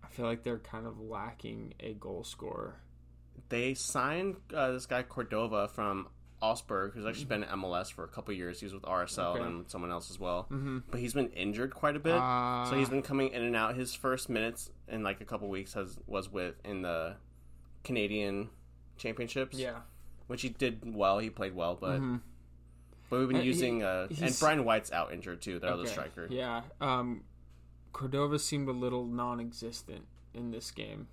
[0.02, 2.80] I feel like they're kind of lacking a goal scorer.
[3.48, 6.08] They signed uh, this guy Cordova from
[6.40, 8.60] Augsburg, who's actually been in MLS for a couple years.
[8.60, 9.42] He was with RSL Okay.
[9.44, 10.44] and someone else as well.
[10.50, 10.78] Mm-hmm.
[10.90, 12.14] But he's been injured quite a bit.
[12.14, 13.74] Uh, So he's been coming in and out.
[13.76, 17.16] His first minutes in like a couple weeks has was with in the
[17.82, 18.50] Canadian
[18.96, 19.58] championships.
[19.58, 19.80] yeah.
[20.26, 21.18] which he did well.
[21.18, 22.20] He played well, but Mhm.
[23.14, 25.58] But we've been Uh, he- using uh, and Brian White's out injured too.
[25.60, 26.26] Their other Okay, striker.
[26.30, 26.62] Yeah.
[26.80, 27.22] Um,
[27.92, 31.06] Cordova seemed a little non-existent in this game.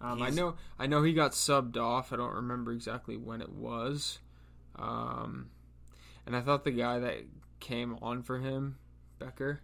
[0.00, 0.54] Um, I know.
[0.78, 2.12] I know he got subbed off.
[2.12, 4.20] I don't remember exactly when it was.
[4.76, 5.50] Um,
[6.24, 7.24] and I thought the guy that
[7.58, 8.78] came on for him,
[9.18, 9.60] Becher,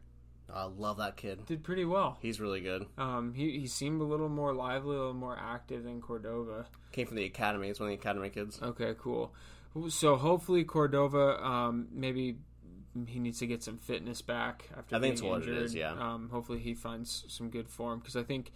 [0.53, 1.47] I love that kid.
[1.47, 2.19] did pretty well.
[2.21, 2.87] He's really good.
[2.99, 6.67] Um, he he seemed a little more lively, a little more active than Cordova.
[6.91, 7.69] Came from the academy.
[7.69, 8.61] He's one of the academy kids.
[8.61, 9.33] Okay, cool.
[9.89, 12.37] So hopefully Cordova um, maybe
[13.09, 15.63] he needs to get some fitness back after I think being it's what it injured.
[15.65, 15.93] is, yeah.
[15.93, 18.53] Um, hopefully he finds some good form because I think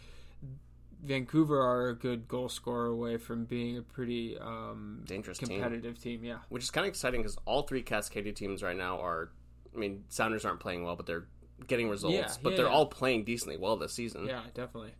[1.03, 5.49] Vancouver are a good goal scorer away from being a pretty um, Dangerous team.
[5.49, 6.25] competitive team.
[6.25, 9.31] Yeah, which is kind of exciting because all three Cascadia teams right now are.
[9.75, 11.27] I mean, Sounders aren't playing well, but they're
[11.67, 12.15] getting results.
[12.15, 12.73] Yeah, but yeah, they're yeah.
[12.73, 14.27] all playing decently well this season.
[14.27, 14.93] yeah, definitely.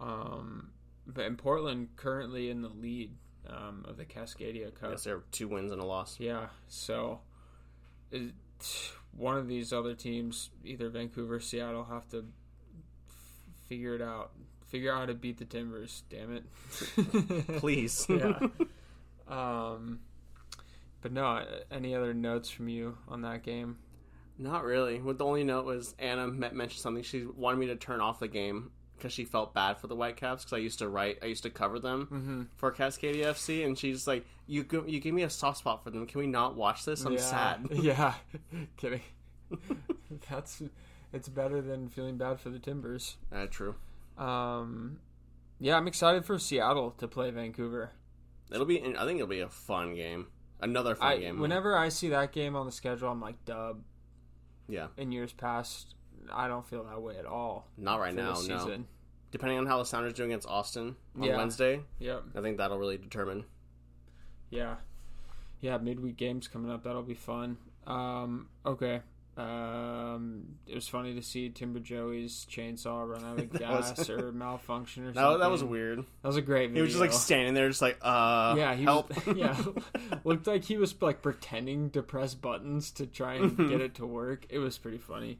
[0.00, 0.70] Um,
[1.06, 3.12] but in Portland, currently in the lead
[3.48, 4.90] um, of the Cascadia Cup.
[4.90, 6.18] Yes, they're two wins and a loss.
[6.18, 7.20] Yeah, so
[8.10, 8.32] it,
[9.16, 12.18] one of these other teams, either Vancouver or Seattle, have to
[13.08, 13.14] f-
[13.68, 14.32] figure it out.
[14.68, 16.02] Figure out how to beat the Timbers.
[16.08, 16.44] Damn it!
[17.58, 18.06] Please.
[18.08, 18.38] yeah.
[19.28, 20.00] Um,
[21.02, 23.76] but no, any other notes from you on that game?
[24.38, 25.00] Not really.
[25.00, 27.02] What the only note was Anna met, mentioned something.
[27.02, 28.70] She wanted me to turn off the game
[29.02, 31.50] because she felt bad for the Whitecaps because I used to write, I used to
[31.50, 32.42] cover them Mm-hmm.
[32.56, 35.90] for Cascadia FC, and she's like, "You go, you give me a soft spot for
[35.90, 36.06] them.
[36.06, 37.04] Can we not watch this?
[37.04, 37.18] I'm yeah.
[37.18, 38.14] sad." Yeah,
[38.76, 39.00] kidding.
[40.30, 40.62] That's
[41.12, 43.16] it's better than feeling bad for the Timbers.
[43.32, 43.74] uh, true.
[44.16, 44.98] Um,
[45.58, 47.90] yeah, I'm excited for Seattle to play Vancouver.
[48.52, 48.78] It'll be.
[48.80, 50.26] I think it'll be a fun game.
[50.60, 51.40] Another fun I, game.
[51.40, 53.82] whenever I see that game on the schedule, I'm like, dub.
[54.68, 55.96] yeah, In years past,
[56.30, 57.68] I don't feel that way at all.
[57.78, 58.34] not right now.
[58.46, 58.84] No.
[59.30, 61.38] Depending on how the Sounders do against Austin on Yeah.
[61.38, 62.22] Wednesday, Yep.
[62.36, 63.44] I think that'll really determine.
[64.50, 64.76] Yeah.
[65.60, 66.82] Yeah, midweek games coming up.
[66.84, 67.56] That'll be fun.
[67.86, 69.00] Um, okay.
[69.34, 74.10] Um, it was funny to see Timber Joey's chainsaw run out of That was- gas
[74.10, 75.40] or malfunction or That, something.
[75.40, 76.00] that was weird.
[76.00, 76.82] That was a great video.
[76.82, 79.08] He was just like standing there, just like, uh, yeah, he help.
[79.26, 79.56] Was, yeah,
[80.24, 84.06] looked like he was like pretending to press buttons to try and get it to
[84.06, 84.44] work.
[84.50, 85.38] It was pretty funny.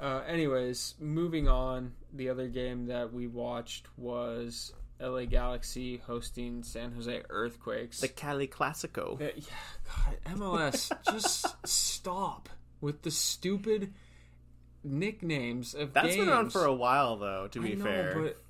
[0.00, 1.92] Uh, anyways, moving on.
[2.12, 8.00] The other game that we watched was LA Galaxy hosting San Jose Earthquakes.
[8.00, 9.20] the Cali Classico.
[9.20, 9.42] Uh, yeah,
[10.24, 12.48] God, MLS, just stop
[12.80, 13.92] with the stupid
[14.84, 16.52] nicknames of That's been around games.
[16.52, 17.48] for a while, though.
[17.52, 18.42] To I be know, fair, but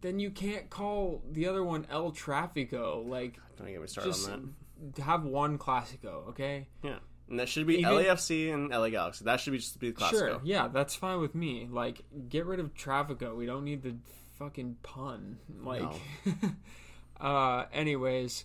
[0.00, 3.08] then you can't call the other one El Trafico.
[3.08, 4.54] Like, don't get me started just on
[4.96, 5.02] that.
[5.02, 6.68] have one Classico, okay?
[6.82, 9.24] Yeah, and that should be Even- LAFC and LA Galaxy.
[9.24, 10.10] That should be just be the Classico.
[10.10, 11.66] Sure, yeah, that's fine with me.
[11.70, 13.34] Like, get rid of Trafico.
[13.36, 13.96] We don't need the
[14.38, 15.38] fucking pun.
[15.62, 15.82] Like,
[17.20, 18.44] uh, anyways,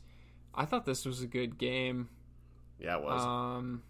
[0.55, 2.09] I thought this was a good game.
[2.79, 3.21] Yeah, it was.
[3.23, 3.83] Um,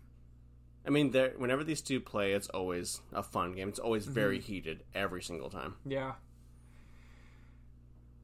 [0.86, 1.34] I mean, there.
[1.38, 3.70] Whenever these two play, it's always a fun game.
[3.70, 4.46] It's always very Mm-hmm.
[4.52, 5.76] heated every single time.
[5.86, 6.14] Yeah.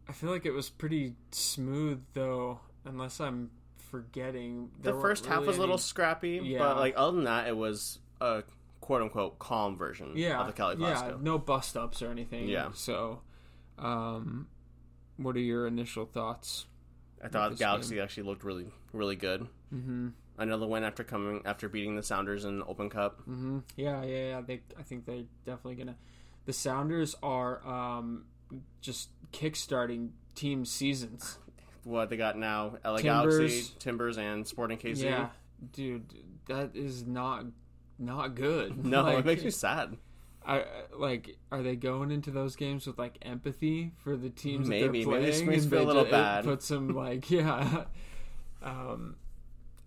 [0.10, 3.51] I feel like it was pretty smooth though, unless I'm
[3.91, 4.69] forgetting.
[4.82, 6.60] The first weren't half was a little any- scrappy, Yeah.
[6.60, 8.43] but like other than that, it was a
[8.82, 12.47] quote unquote calm version yeah, of the Cali yeah, no bust ups or anything.
[12.47, 12.69] Yeah.
[12.73, 13.21] So,
[13.78, 14.47] um,
[15.17, 16.65] what are your initial thoughts?
[17.23, 19.47] I thought this Galaxy actually looked really, really good.
[19.73, 20.10] Mm-hmm.
[20.38, 23.21] Another win after coming after beating the Sounders in the Open Cup.
[23.21, 23.60] Mm-hmm.
[23.76, 24.41] Yeah, yeah, yeah.
[24.41, 25.95] They, I think they're definitely gonna.
[26.45, 28.26] The Sounders are um
[28.82, 31.39] just kickstarting team seasons.
[31.88, 32.78] What they got now?
[32.84, 33.04] LA Timbers.
[33.38, 35.04] Galaxy, Timbers, and Sporting KC.
[35.04, 35.30] Yeah,
[35.71, 36.13] dude,
[36.47, 37.45] that is not
[37.97, 38.86] not good.
[38.86, 39.97] No, Like, it makes me sad.
[40.45, 40.63] I
[40.97, 41.38] like.
[41.52, 44.80] Are they going into those games with like empathy for the teams Maybe.
[44.80, 45.26] that they're Maybe playing?
[45.26, 46.45] this makes and me feel a little bad.
[46.45, 47.86] Put some like yeah.
[48.62, 49.15] um,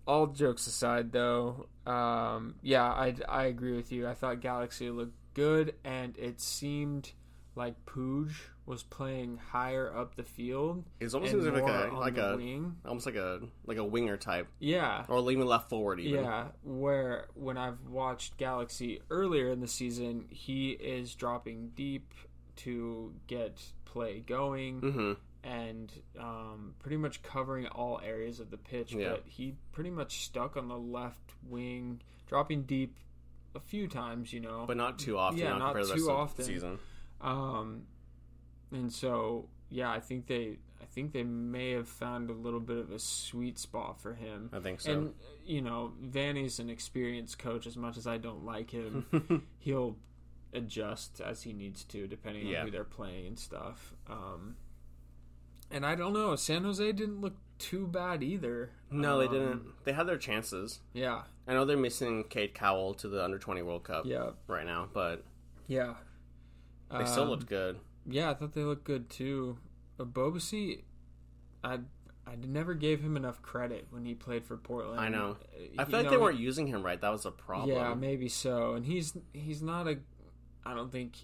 [0.07, 4.07] all jokes aside, though, um, yeah, I I agree with you.
[4.07, 7.11] I thought Galaxy looked good, and it seemed
[7.55, 8.31] like Puig
[8.71, 10.85] was playing higher up the field.
[11.01, 12.77] It almost like a like a wing.
[12.85, 15.99] almost like a like a winger type, Yeah, or even left forward.
[15.99, 22.13] Even Yeah, where when I've watched Galaxy earlier in the season, he is dropping deep
[22.57, 28.93] to get play going hmm and um, pretty much covering all areas of the pitch.
[28.93, 29.09] Yeah.
[29.09, 32.95] But he pretty much stuck on the left wing, dropping deep
[33.53, 34.63] a few times, you know.
[34.65, 35.39] but not too often.
[35.39, 36.45] Yeah, not, not compared to the too often.
[36.45, 36.79] season.
[37.19, 37.81] Um,
[38.71, 42.77] and so yeah, I think they, I think they may have found a little bit
[42.77, 44.49] of a sweet spot for him.
[44.51, 44.91] I think so.
[44.91, 45.13] And
[45.45, 47.65] you know, Vanney's an experienced coach.
[47.67, 49.95] As much as I don't like him, he'll
[50.53, 53.95] adjust as he needs to, depending on who they're playing and stuff.
[54.09, 54.55] Um,
[55.69, 56.35] and I don't know.
[56.35, 58.71] San Jose didn't look too bad either.
[58.89, 59.61] no, they Um, didn't.
[59.85, 60.81] They had their chances.
[60.93, 64.65] Yeah, I know they're missing Cade Cowell to the Under Twenty World Cup yeah, right
[64.65, 65.23] now, but
[65.67, 65.93] yeah.
[66.91, 67.79] they still Um, looked good.
[68.05, 69.57] Yeah, I thought they looked good too.
[69.99, 70.83] Uh, Bobasi,
[71.63, 71.79] I
[72.25, 74.99] I never gave him enough credit when he played for Portland.
[74.99, 75.37] I know.
[75.53, 76.99] Uh, I feel like they weren't using him right.
[76.99, 77.77] That was a problem.
[77.77, 78.73] Yeah, maybe so.
[78.73, 79.99] And he's he's not a.
[80.65, 81.15] I don't think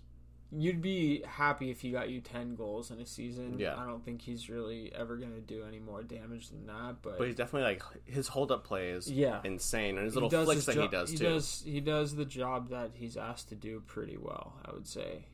[0.51, 3.59] you'd be happy if he got you 10 goals in a season.
[3.59, 3.75] Yeah.
[3.77, 7.17] I don't think he's really ever going to do any more damage than that, but,
[7.17, 9.41] But he's definitely like his hold up play is yeah.
[9.43, 11.23] insane, and his little flicks that jo- he does he too.
[11.25, 15.25] Does, he does the job that he's asked to do pretty well, I would say.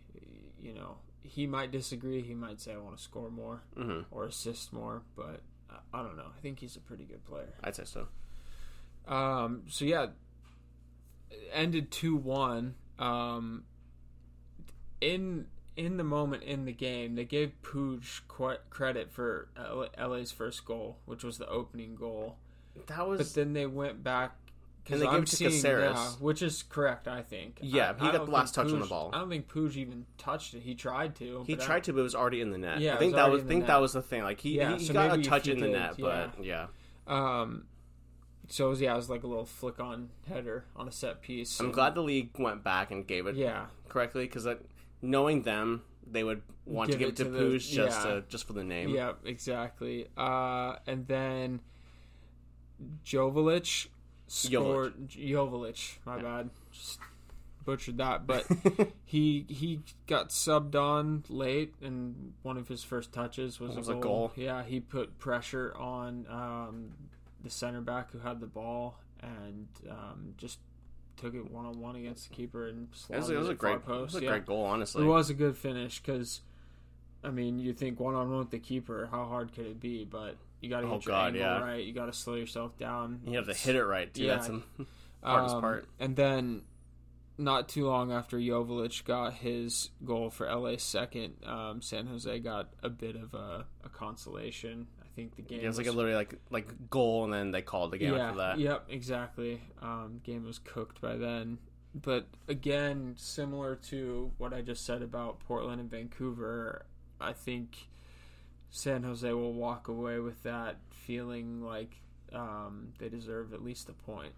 [0.61, 2.21] You know, he might disagree.
[2.21, 6.03] He might say, I want to score more hmm or assist more, but I, I
[6.03, 6.31] don't know.
[6.37, 7.53] I think he's a pretty good player.
[7.63, 8.07] I'd say so.
[9.07, 10.07] Um, so yeah,
[11.51, 12.75] ended two one.
[12.99, 13.63] Um,
[15.01, 18.21] in in the moment in the game, they gave Puig
[18.69, 19.49] credit for
[19.99, 22.37] LA's first goal, which was the opening goal.
[22.87, 24.35] That was But then they went back.
[24.89, 25.95] And they gave I'm it to seeing- Caceres.
[25.95, 27.59] yeah, which is correct, I think.
[27.61, 29.11] Yeah, I- he I got the last touch on the ball.
[29.13, 30.61] I don't think Puig even touched it.
[30.63, 31.43] He tried to.
[31.47, 32.79] he tried to, but it was already in the net.
[32.81, 33.67] Yeah, I think was that was the think net.
[33.67, 34.23] that was the thing.
[34.23, 36.67] Like he Yeah, he, so got a touch he in the did, net, but yeah.
[37.07, 37.65] Um,
[38.49, 41.21] so it was, yeah, it was like a little flick on header on a set
[41.21, 41.59] piece.
[41.61, 44.45] I'm and- glad the league went back and gave it Yeah, correctly because
[45.01, 48.13] knowing them, they would want Give to give it it to, to Puig just yeah.
[48.15, 48.89] to, just for the name.
[48.89, 50.07] Yeah, exactly.
[50.17, 51.61] Uh, and then
[53.05, 53.87] Joveljić
[54.33, 55.09] scored.
[55.09, 56.21] Joveljić, my Yeah.
[56.21, 56.99] bad, just
[57.65, 58.25] butchered that.
[58.27, 58.45] But
[59.05, 63.91] he he got subbed on late, and one of his first touches was, Was a,
[63.91, 64.01] a goal.
[64.29, 64.31] goal.
[64.35, 66.91] Yeah, he put pressure on um,
[67.43, 70.59] the center back who had the ball, and um, just
[71.15, 73.75] took it one on one against the keeper and It was, it was a great,
[73.75, 74.13] it post.
[74.15, 74.31] was a yeah.
[74.31, 75.03] great goal, honestly.
[75.03, 76.41] It was a good finish because,
[77.23, 80.05] I mean, you think one on one with the keeper, how hard could it be?
[80.05, 81.59] But you got to Oh, your God, angle yeah.
[81.59, 81.83] right.
[81.83, 83.19] You got to slow yourself down.
[83.27, 84.23] You have to hit it right too.
[84.23, 84.35] yeah.
[84.35, 84.63] That's the
[85.23, 85.87] hardest um, part.
[85.99, 86.61] And then,
[87.37, 92.69] not too long after Joveljić got his goal for LA second, um, San Jose got
[92.81, 94.87] a bit of a, a consolation.
[95.01, 97.51] I think the game Yeah, it was like a literally like like goal, and then
[97.51, 98.59] they called the game yeah, after that.
[98.59, 99.61] Yep, exactly.
[99.81, 101.57] Um, game was cooked by then.
[101.93, 106.85] But again, similar to what I just said about Portland and Vancouver,
[107.19, 107.89] I think
[108.75, 111.95] San Jose will walk away with that feeling like
[112.33, 114.33] um, they deserve at least a point.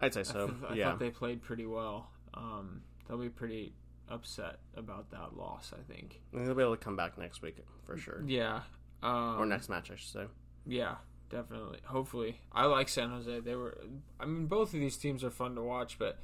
[0.00, 0.48] I'd say I, so.
[0.48, 2.10] th- I yeah, thought they played pretty well.
[2.34, 3.74] Um, they'll be pretty
[4.08, 5.72] upset about that loss.
[5.72, 6.20] I think.
[6.32, 8.62] I think they'll be able to come back next week for sure, Yeah.
[9.04, 10.24] Um, or next match, I should say.
[10.66, 10.96] Yeah,
[11.30, 11.78] definitely.
[11.84, 13.38] Hopefully, I like San Jose.
[13.38, 13.78] They were.
[14.18, 16.18] I mean, both of these teams are fun to watch, but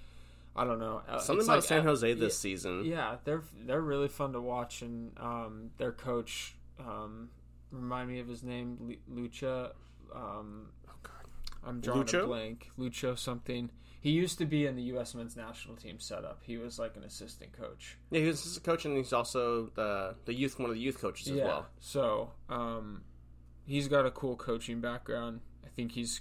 [0.57, 1.03] I don't know.
[1.09, 2.85] Uh, Something it's about like, San uh, Jose this yeah, season.
[2.87, 7.29] Yeah, they're they're really fun to watch, and um, their coach um,
[7.73, 8.77] remind me of his name,
[9.11, 9.73] Lu- Lucha.
[10.15, 11.25] Um, Oh God.
[11.65, 12.71] I'm drawing a blank.
[12.79, 13.71] Lucho something.
[14.01, 15.15] He used to be in the U.S.
[15.15, 16.41] men's national team setup.
[16.45, 17.99] He was like an assistant coach.
[18.11, 21.01] Yeah, he was a coach, and he's also the the youth one of the youth
[21.01, 21.45] coaches as yeah.
[21.47, 21.67] well.
[21.81, 23.03] So, um,
[23.65, 25.41] he's got a cool coaching background.
[25.65, 26.21] I think he's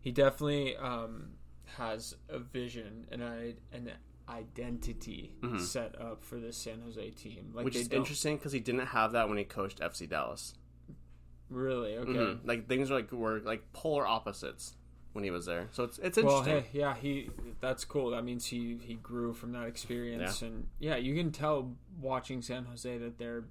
[0.00, 1.32] he definitely um,
[1.76, 3.90] has a vision and I an
[4.26, 5.60] identity Mhm.
[5.60, 7.50] set up for this San Jose team.
[7.52, 10.54] Like Which is don't interesting because he didn't have that when he coached FC Dallas.
[11.50, 12.10] Really okay.
[12.12, 12.40] Mhm.
[12.46, 14.76] Like things were like were like polar opposites
[15.12, 15.68] when he was there.
[15.72, 16.70] So it's it's Well, interesting.
[16.72, 18.10] hey, yeah, he that's cool.
[18.10, 22.64] That means he he grew from that experience, and yeah, you can tell watching San
[22.64, 23.44] Jose that they're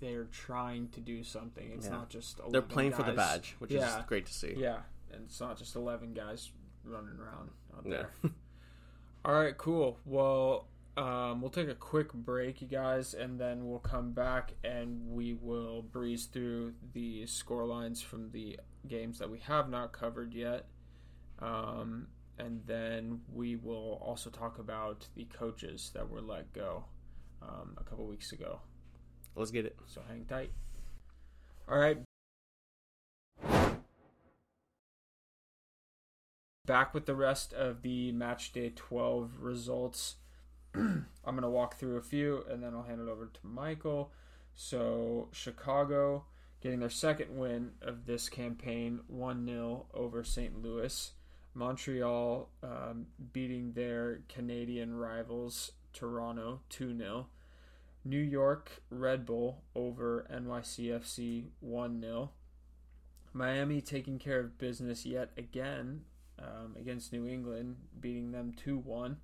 [0.00, 1.70] they're trying to do something.
[1.72, 1.92] It's Yeah.
[1.92, 3.98] not just 11 They're playing for the badge, which Yeah.
[4.00, 4.54] is great to see.
[4.56, 6.50] Yeah, and it's not just eleven guys
[6.84, 7.90] running around out Yeah.
[7.90, 8.10] there.
[9.24, 9.98] All right, cool.
[10.04, 15.10] Well, um, we'll take a quick break, you guys, and then we'll come back and
[15.10, 20.32] we will breeze through the score lines from the games that we have not covered
[20.32, 20.66] yet.
[21.38, 22.06] Um,
[22.38, 26.84] and then we will also talk about the coaches that were let go
[27.42, 28.60] um, a couple weeks ago.
[29.34, 29.76] Let's get it.
[29.86, 30.50] So hang tight.
[31.68, 31.98] All right.
[36.64, 40.16] Back with the rest of the match day 12 results.
[40.76, 44.12] I'm going to walk through a few and then I'll hand it over to Michael.
[44.54, 46.24] So, Chicago
[46.60, 50.62] getting their second win of this campaign 1 0 over St.
[50.62, 51.12] Louis.
[51.54, 57.26] Montreal um, beating their Canadian rivals Toronto 2 0.
[58.04, 62.30] New York Red Bull over NYCFC 1 0.
[63.32, 66.02] Miami taking care of business yet again
[66.38, 69.16] um, against New England, beating them 2 1.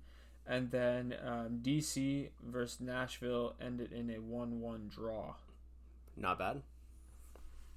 [0.45, 5.35] And then um, DC versus Nashville ended in a 1 1 draw.
[6.17, 6.61] Not bad.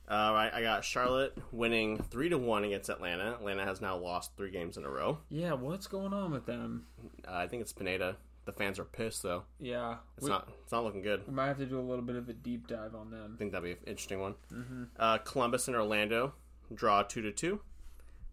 [0.08, 3.32] All right, I got Charlotte winning three to one against Atlanta.
[3.32, 5.18] Atlanta has now lost three games in a row.
[5.30, 6.86] Yeah, what's going on with them?
[7.26, 8.16] Uh, I think it's Pineda.
[8.44, 9.42] The fans are pissed though.
[9.58, 10.48] Yeah, It's we, not.
[10.62, 11.26] It's not looking good.
[11.26, 13.32] we might have to do a little bit of a deep dive on them.
[13.34, 14.34] I think that'd be an interesting one.
[14.48, 16.34] hmm Uh, Columbus and Orlando
[16.72, 17.60] draw two to two.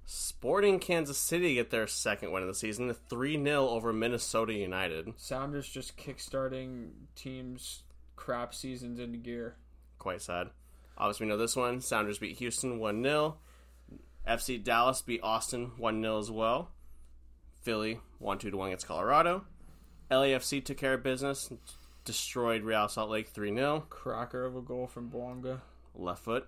[0.06, 5.14] Sporting Kansas City get their second win of the season, 3 0 over Minnesota United.
[5.18, 7.84] Sounders just kickstarting teams'
[8.16, 9.56] crap seasons into gear.
[9.99, 10.49] Quite sad.
[10.97, 11.82] Obviously, we know this one.
[11.82, 13.38] Sounders beat Houston 1 0.
[14.28, 16.72] FC Dallas beat Austin 1 0 as well.
[17.62, 19.45] Philly 1 2 1 against Colorado.
[20.12, 21.51] LAFC took care of business,
[22.06, 23.86] destroyed Real Salt Lake 3 0.
[23.89, 25.62] Cracker of a goal from Bouanga.
[25.95, 26.47] Left foot.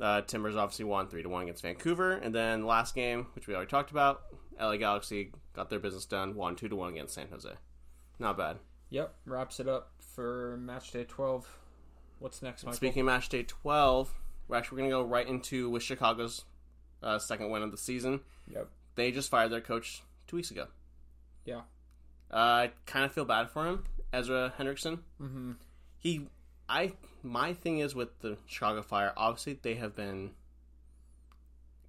[0.00, 2.12] Uh, Timbers obviously won 3 to 1 against Vancouver.
[2.12, 4.22] And then last game, which we already talked about,
[4.60, 7.50] LA Galaxy got their business done, won 2 to 1 against San Jose.
[8.18, 8.58] Not bad.
[8.90, 11.46] Yep, wraps it up for match day 12.
[12.18, 12.76] What's next, Michael?
[12.76, 14.12] Speaking of match day 12,
[14.48, 16.44] we're actually going to go right into with Chicago's
[17.02, 18.20] uh, second win of the season.
[18.52, 18.68] Yep.
[18.94, 20.66] They just fired their coach two weeks ago.
[21.44, 21.62] Yeah.
[22.30, 24.98] Uh, I kind of feel bad for him, Ezra Hendrickson.
[25.20, 25.52] Mm-hmm.
[25.98, 26.26] He,
[26.68, 26.92] I,
[27.22, 29.12] my thing is with the Chicago Fire.
[29.16, 30.32] Obviously, they have been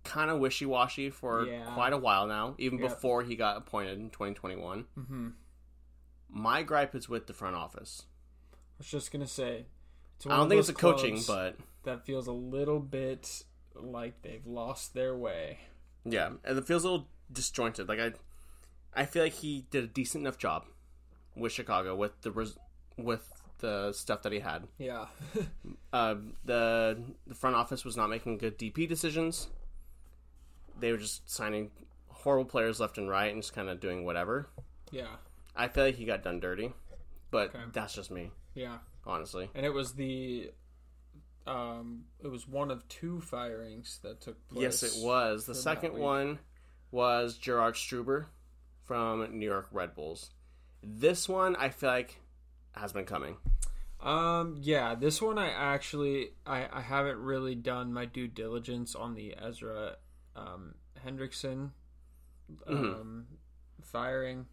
[0.03, 1.65] kind of wishy washy for Yeah.
[1.73, 2.89] quite a while now, even Yep.
[2.89, 4.85] before he got appointed in 2021.
[4.97, 5.29] Mm-hmm.
[6.29, 8.03] My gripe is with the front office.
[8.53, 9.65] I was just gonna say,
[10.25, 13.43] I don't think it's the coaching, but that feels a little bit
[13.75, 15.59] like they've lost their way.
[16.05, 17.87] Yeah, and it feels a little disjointed.
[17.89, 18.13] Like I,
[18.93, 20.65] I feel like he did a decent enough job
[21.35, 22.57] with Chicago with the res-
[22.97, 24.67] with the stuff that he had.
[24.77, 25.05] Yeah.
[25.91, 29.47] Uh, the the front office was not making good DP decisions.
[30.79, 31.71] They were just signing
[32.09, 34.47] horrible players left and right and just kind of doing whatever.
[34.91, 35.15] yeah.
[35.55, 36.71] I feel like he got done dirty,
[37.31, 37.63] but Okay.
[37.73, 38.77] that's just me, Yeah.
[39.05, 39.49] honestly.
[39.55, 40.51] And it was the
[41.47, 44.61] um it was one of two firings that took place.
[44.61, 45.45] Yes, it was.
[45.47, 46.37] The second one
[46.91, 48.27] was Gerhard Struber
[48.83, 50.29] from New York Red Bulls.
[50.83, 52.21] This one, I feel like,
[52.73, 53.37] has been coming.
[54.01, 59.13] Um yeah, this one I actually I, I haven't really done my due diligence on
[59.13, 59.97] the Ezra
[60.35, 61.71] um Hendrickson
[62.67, 63.25] um
[63.81, 64.45] firing.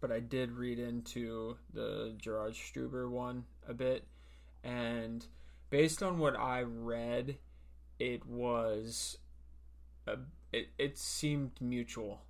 [0.00, 4.04] But I did read into the Gerhard Struber one a bit
[4.64, 5.24] and
[5.70, 7.38] based on what I read
[7.98, 9.18] it was
[10.06, 10.16] a,
[10.52, 12.20] it, it seemed mutual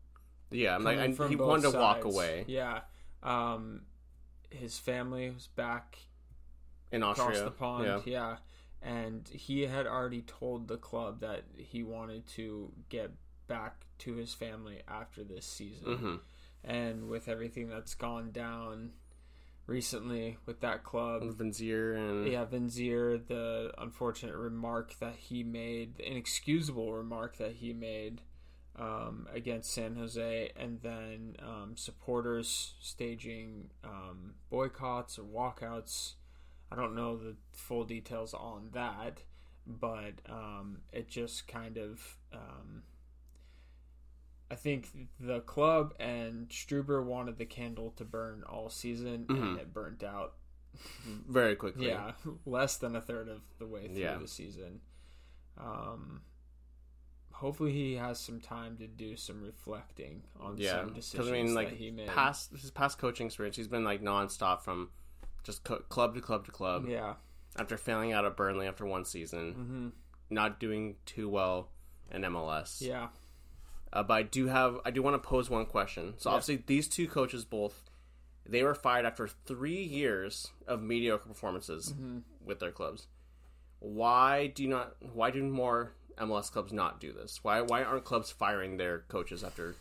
[0.50, 2.80] Yeah, I'm like, and he wanted to walk away Yeah.
[3.22, 3.82] Um,
[4.52, 5.98] his family was back
[6.90, 7.44] in across Austria.
[7.44, 7.84] the pond.
[7.84, 8.00] Yeah.
[8.04, 8.36] Yeah.
[8.82, 13.12] And he had already told the club that he wanted to get
[13.46, 15.96] back to his family after this season.
[15.96, 16.14] hmm
[16.64, 18.92] And with everything that's gone down
[19.66, 26.10] recently with that club, Vanzeir and yeah, Vanzeir, the unfortunate remark that he made, the
[26.10, 28.22] inexcusable remark that he made
[28.76, 36.14] um, against San Jose, and then um, supporters staging um, boycotts or walkouts.
[36.70, 39.20] I don't know the full details on that,
[39.66, 42.16] but um, it just kind of.
[42.32, 42.82] Um,
[44.50, 49.58] I think the club and Struber wanted the candle to burn all season, and Mhm.
[49.58, 50.34] it burnt out
[51.28, 51.86] very quickly.
[51.88, 52.12] yeah,
[52.46, 54.18] less than a third of the way through Yeah.
[54.18, 54.80] the season.
[55.58, 56.22] Um,
[57.42, 61.54] hopefully, he has some time to do some reflecting on Yeah, some decisions I mean,
[61.54, 62.06] like, that he made.
[62.08, 64.88] Past his past coaching experience, he's been like nonstop from
[65.44, 66.86] just co- club to club to club.
[66.88, 67.14] yeah,
[67.58, 69.88] After failing out at Burnley after one season, hmm
[70.34, 71.68] not doing too well
[72.10, 72.80] in MLS.
[72.80, 73.08] yeah,
[73.92, 76.14] Uh, but I do have I do want to pose one question.
[76.16, 76.36] So Yeah.
[76.36, 77.82] obviously these two coaches both
[78.44, 83.06] they were fired after three years of mediocre performances hmm with their clubs.
[83.78, 84.96] Why do you not?
[85.12, 87.40] Why do more MLS clubs not do this?
[87.42, 89.74] Why why aren't clubs firing their coaches after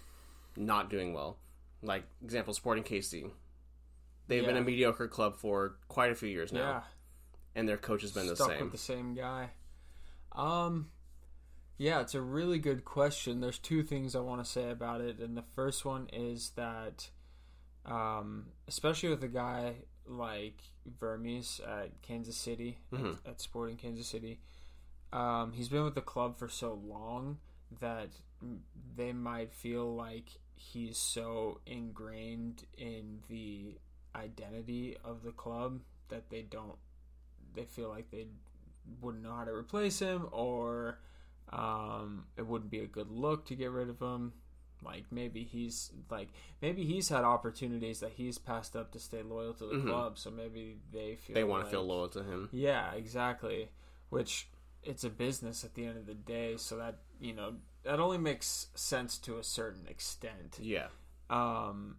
[0.56, 1.38] not doing well?
[1.82, 3.32] Like example, Sporting KC.
[4.28, 6.82] They've been a mediocre club for quite a few years now, yeah.
[7.56, 8.62] and their coach has been the Stuck same.
[8.62, 9.50] with the same guy.
[10.32, 10.88] Um,
[11.78, 13.42] yeah, it's a really good question.
[13.42, 17.10] There's two things I want to say about it, and the first one is that,
[17.86, 20.62] um, especially with a guy like
[21.00, 23.18] Vermes at Kansas City, Mhm.
[23.26, 24.40] at, at Sporting Kansas City,
[25.14, 27.38] um, he's been with the club for so long
[27.80, 28.10] that
[28.96, 33.76] they might feel like he's so ingrained in the
[34.16, 36.76] identity of the club that they don't
[37.54, 38.28] they feel like they
[39.02, 41.00] wouldn't know how to replace him or
[41.54, 44.34] um, it wouldn't be a good look to get rid of him
[44.84, 46.30] like maybe he's like
[46.62, 49.88] maybe he's had opportunities that he's passed up to stay loyal to the Mhm.
[49.88, 52.50] club so maybe they feel they want like, to feel loyal to him.
[52.52, 53.70] yeah exactly
[54.10, 54.48] which
[54.84, 58.18] it's a business at the end of the day so that you know that only
[58.18, 60.88] makes sense to a certain extent Yeah,
[61.30, 61.98] um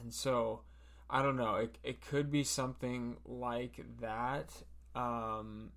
[0.00, 0.60] and so
[1.08, 4.50] i don't know it, it could be something like that
[4.94, 5.70] um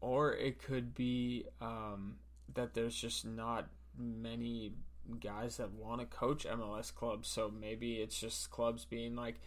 [0.00, 2.16] or it could be um
[2.54, 4.72] that there's just not many
[5.18, 7.28] guys that want to coach MLS clubs.
[7.28, 9.40] So maybe it's just clubs being like,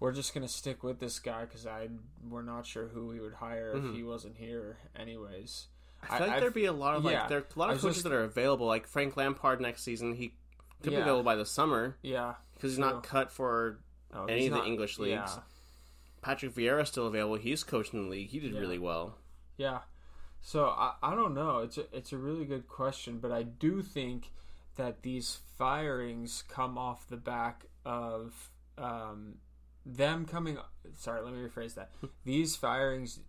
[0.00, 1.88] we're just gonna stick with this guy because I
[2.28, 3.90] we're not sure who we would hire Mhm.
[3.90, 5.66] if he wasn't here, anyways.
[6.02, 7.70] I feel like I've- there'd be a lot of like yeah, there are a lot
[7.70, 8.66] of coaches just- that are available.
[8.66, 10.34] Like Frank Lampard next season, he
[10.82, 13.78] could be available by the summer Yeah, because he's not cut for
[14.12, 15.32] Oh, any of the not- English leagues.
[15.36, 15.42] Yeah,
[16.22, 17.36] Patrick Vieira still available.
[17.36, 18.28] He's coaching the league.
[18.30, 18.60] He did Yeah.
[18.60, 19.18] really well.
[19.56, 19.80] yeah.
[20.40, 21.58] So I, I don't know.
[21.58, 24.30] It's a it's a really good question, but I do think
[24.76, 29.38] that these firings come off the back of um,
[29.96, 30.58] them coming.
[30.94, 31.90] Sorry, let me rephrase that.
[32.24, 33.20] these firings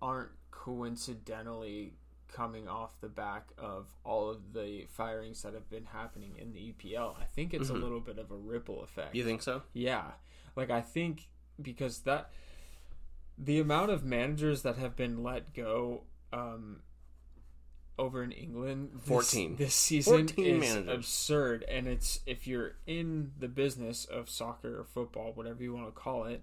[0.00, 1.92] aren't coincidentally
[2.32, 6.72] coming off the back of all of the firings that have been happening in the
[6.72, 7.16] EPL.
[7.20, 7.74] I think it's Mhm.
[7.74, 9.14] a little bit of a ripple effect.
[9.14, 9.62] You think so?
[9.72, 10.12] Yeah.
[10.56, 11.28] Like I think
[11.60, 12.30] because that
[13.36, 16.82] the amount of managers that have been let go um
[18.00, 19.56] over in England this, 14.
[19.56, 20.94] this season 14 is managers.
[20.94, 25.86] absurd and it's if you're in the business of soccer or football whatever you want
[25.86, 26.42] to call it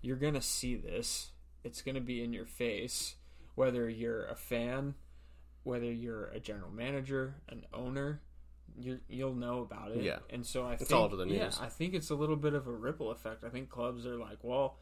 [0.00, 1.30] you're going to see this
[1.64, 3.16] it's going to be in your face
[3.56, 4.94] whether you're a fan
[5.64, 8.22] whether you're a general manager an owner
[8.78, 10.18] you you'll know about it Yeah.
[10.30, 12.36] and so i It's think all over the news yeah, i think it's a little
[12.36, 14.76] bit of a ripple effect i think clubs are like well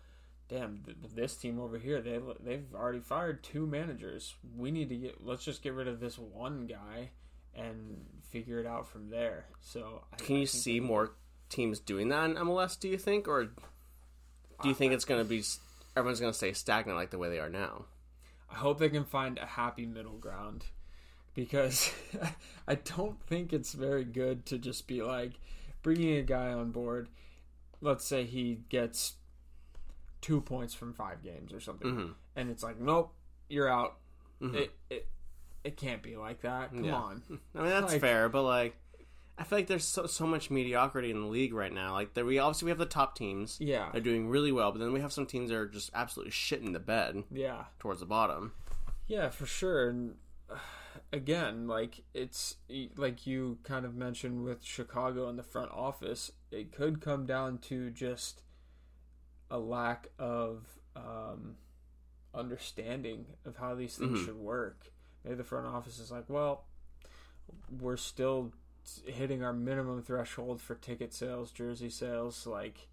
[0.48, 4.96] damn th- this team over here they they've already fired two managers we need to
[4.96, 7.08] get let's just get rid of this one guy
[7.54, 11.12] and figure it out from there so I, Can I you see that- more
[11.48, 12.78] teams doing that in MLS?
[12.78, 15.42] Do you think, or do you think it's going to be
[15.96, 17.84] everyone's going to stay stagnant like the way they are now?
[18.50, 20.64] I hope they can find a happy middle ground
[21.34, 21.92] because
[22.66, 25.32] I don't think it's very good to just be like
[25.82, 27.08] bringing a guy on board.
[27.80, 29.12] Let's say he gets
[30.24, 33.12] two points from five games or something, hmm and it's like, nope,
[33.48, 33.96] you're out.
[34.40, 34.54] Mhm.
[34.54, 35.08] It, it
[35.62, 36.70] it can't be like that.
[36.70, 36.94] Come Yeah.
[36.96, 37.22] on.
[37.54, 38.76] I mean that's Like- fair, but like
[39.36, 41.92] I feel like there's so so much mediocrity in the league right now.
[41.92, 43.58] Like there, we obviously we have the top teams.
[43.60, 43.90] Yeah.
[43.92, 46.72] They're doing really well, but then we have some teams that are just absolutely shitting
[46.72, 47.64] the bed Yeah.
[47.80, 48.52] towards the bottom.
[49.06, 49.88] Yeah, for sure.
[49.90, 50.14] And
[51.12, 52.56] again, like it's
[52.96, 57.58] like you kind of mentioned with Chicago in the front office, it could come down
[57.58, 58.42] to just
[59.54, 61.56] a lack of um,
[62.34, 64.24] understanding of how these things Mhm.
[64.24, 64.90] should work.
[65.24, 66.64] Maybe the front office is like, well,
[67.70, 68.52] we're still
[69.06, 72.46] hitting our minimum threshold for ticket sales, jersey sales.
[72.46, 72.88] Like,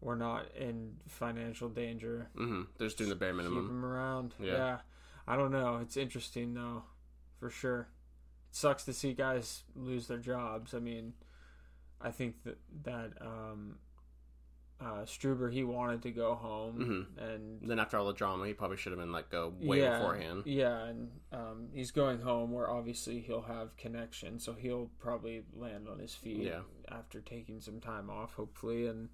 [0.00, 2.62] we're not in financial danger Mm-hmm.
[2.76, 3.64] They're just doing the bare minimum.
[3.64, 4.34] keep him around.
[4.40, 4.52] Yeah.
[4.52, 4.80] Yeah.
[5.26, 5.76] I don't know.
[5.78, 6.82] It's interesting though,
[7.38, 7.88] for sure.
[8.50, 10.74] It sucks to see guys lose their jobs.
[10.74, 11.14] I mean,
[12.00, 13.78] I think that that um,
[14.82, 18.76] uh, Struber he wanted to go home, and Then after all the drama, he probably
[18.76, 20.42] should have been let go way yeah, beforehand.
[20.46, 25.86] Yeah, and um, he's going home where obviously he'll have connection, so he'll probably land
[25.88, 26.60] on his feet Yeah.
[26.90, 28.86] after taking some time off, hopefully.
[28.86, 29.10] And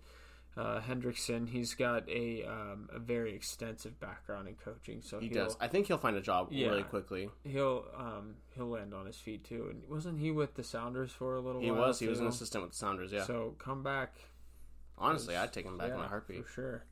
[0.56, 5.56] uh, Hendrickson, he's got a um, a very extensive background in coaching, so He does.
[5.60, 6.68] I think he'll find a job Yeah.
[6.68, 7.28] really quickly.
[7.44, 9.68] He'll um he'll land on his feet too.
[9.70, 11.82] And wasn't he with the Sounders for a little He while?
[11.82, 11.98] He was.
[12.00, 13.12] He was an assistant with the Sounders.
[13.12, 13.24] Yeah.
[13.24, 14.14] So come back.
[14.98, 16.44] Honestly, I'd take him back yeah, in a heartbeat.
[16.46, 16.84] for sure.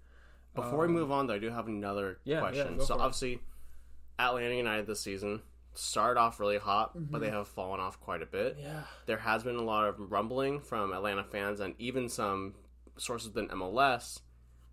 [0.54, 2.76] Before we Um, move on, though, I do have another yeah, yeah, question.
[2.78, 3.00] go so it.
[3.00, 3.40] obviously,
[4.18, 5.42] Atlanta United this season
[5.74, 7.18] started off really hot, but Mm-hmm.
[7.20, 8.56] they have fallen off quite a bit.
[8.58, 8.84] Yeah.
[9.04, 12.54] There has been a lot of rumbling from Atlanta fans and even some
[12.96, 14.20] sources within MLS.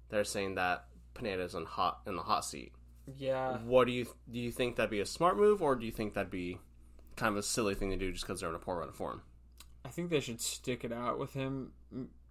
[0.10, 2.72] They're saying that Pineda is on hot in the hot seat.
[3.18, 3.58] Yeah.
[3.58, 4.40] What do you do?
[4.40, 6.60] You think that'd be a smart move, or do you think that'd be
[7.18, 8.96] kind of a silly thing to do just because they're in a poor run of
[8.96, 9.22] form?
[9.84, 11.74] I think they should stick it out with him.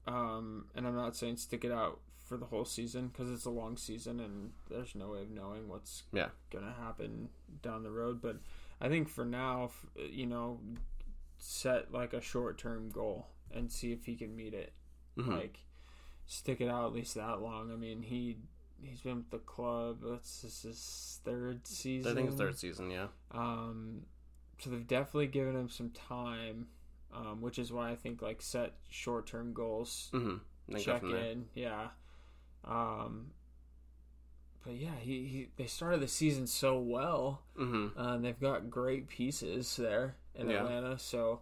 [0.07, 3.51] Um, and I'm not saying stick it out for the whole season because it's a
[3.51, 6.31] long season and there's no way of knowing what's Yeah.
[6.51, 7.29] gonna happen
[7.63, 8.21] down the road.
[8.21, 8.39] But
[8.81, 10.61] I think for now, you know,
[11.39, 14.73] set like a short term goal and see if he can meet it.
[15.17, 15.29] Mhm.
[15.29, 15.61] Like
[16.27, 17.71] stick it out at least that long.
[17.73, 18.39] I mean, he
[18.81, 20.01] he's been with the club.
[20.01, 22.11] This is his third season.
[22.11, 22.91] I think it's third season.
[22.91, 23.09] Yeah.
[23.31, 24.07] Um,
[24.59, 26.69] so they've definitely given him some time,
[27.15, 30.77] um, which is why I think like set short term goals, Mm-hmm.
[30.79, 31.89] Check in, yeah.
[32.65, 33.33] Um,
[34.65, 37.99] but yeah, he, he they started the season so well, Mm-hmm.
[37.99, 40.59] uh, and they've got great pieces there in Yeah.
[40.65, 40.99] Atlanta.
[40.99, 41.41] So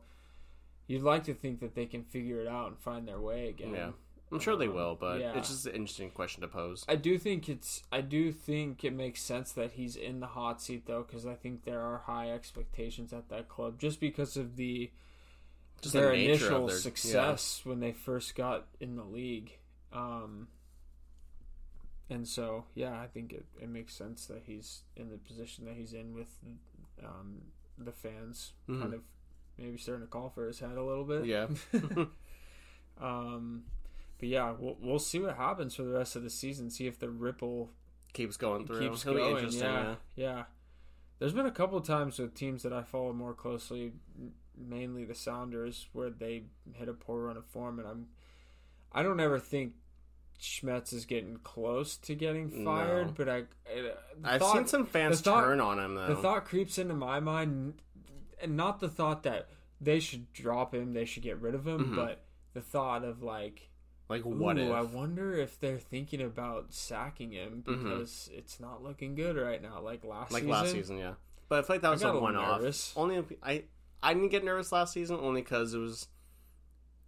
[0.86, 3.74] you'd like to think that they can figure it out and find their way again.
[3.74, 3.90] Yeah.
[4.32, 5.36] I'm sure they Um, will, but yeah.
[5.36, 6.84] it's just an interesting question to pose.
[6.88, 7.82] I do think it's.
[7.92, 11.34] I do think it makes sense that he's in the hot seat though, because I
[11.34, 14.90] think there are high expectations at that club just because of the
[15.82, 19.52] Just their the initial their success when they first got in the league.
[19.92, 20.48] Um,
[22.10, 25.76] and so, yeah, I think it, it makes sense that he's in the position that
[25.76, 26.28] he's in with
[27.04, 27.42] um,
[27.78, 28.80] the fans Mhm.
[28.80, 29.00] kind of
[29.56, 31.24] maybe starting to call for his head a little bit.
[31.26, 31.46] Yeah.
[33.00, 33.64] um,
[34.18, 36.70] but yeah, we'll we'll see what happens for the rest of the season.
[36.70, 37.70] See if the ripple
[38.12, 38.80] Keeps going through.
[38.80, 39.34] keeps It'll going.
[39.34, 39.62] be interesting.
[39.68, 39.94] yeah, Yeah.
[40.34, 40.42] yeah.
[41.20, 43.92] There's been a couple of times with teams that I follow more closely,
[44.60, 46.44] mainly the Sounders, where they
[46.74, 48.06] hit a poor run of form, and I'm,
[48.92, 49.74] I don't ever think
[50.40, 53.12] Schmetz is getting close to getting fired, No.
[53.16, 53.94] but I, the
[54.24, 56.06] I've thought- seen some fans thought- turn on him though.
[56.08, 57.82] the thought creeps into my mind,
[58.40, 59.48] and not the thought that
[59.80, 61.96] they should drop him, they should get rid of him, Mhm.
[61.96, 63.68] but the thought of like,
[64.08, 64.72] like what ooh, if?
[64.72, 67.82] I wonder if they're thinking about sacking him Mhm.
[67.84, 70.50] because it's not looking good right now, like last like season.
[70.50, 71.14] last season, yeah.
[71.48, 72.92] But I feel like that was a a one off.
[72.96, 73.64] Only if- I
[74.02, 76.08] I didn't get nervous last season only because it was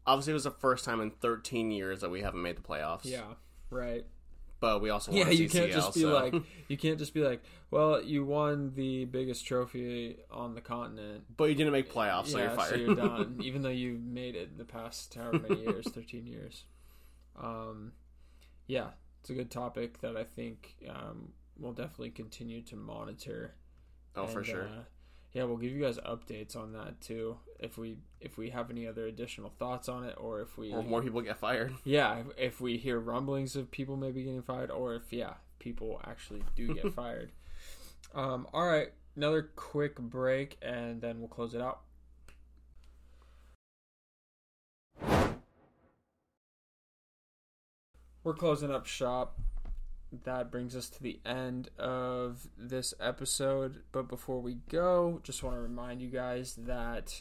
[0.07, 3.05] obviously it was the first time in 13 years that we haven't made the playoffs.
[3.05, 3.34] Yeah,
[3.70, 4.05] right.
[4.61, 6.34] but we also Yeah, you can't just be like,
[6.68, 11.24] you can't just be like, well, you won the biggest trophy on the continent.
[11.36, 12.70] but you didn't make playoffs, so yeah, you're fired.
[12.70, 13.38] so you're done.
[13.43, 16.64] Even though you made it the past however many years, thirteen years.
[17.40, 17.93] Um,
[18.66, 18.88] yeah,
[19.20, 23.55] it's a good topic that I think um, we'll definitely continue to monitor.
[24.16, 24.64] oh, for sure.
[24.64, 24.82] uh,
[25.33, 27.39] yeah, we'll give you guys updates on that too.
[27.59, 30.83] If we if we have any other additional thoughts on it, or if we or
[30.83, 31.72] more people get fired.
[31.85, 36.01] yeah, if, if we hear rumblings of people maybe getting fired, or if yeah, people
[36.05, 37.33] actually do get fired.
[38.14, 41.80] Um, all right, another quick break, and then we'll close it out.
[48.24, 49.39] We're closing up shop.
[50.25, 53.83] That brings us to the end of this episode.
[53.93, 57.21] But before we go, just want to remind you guys that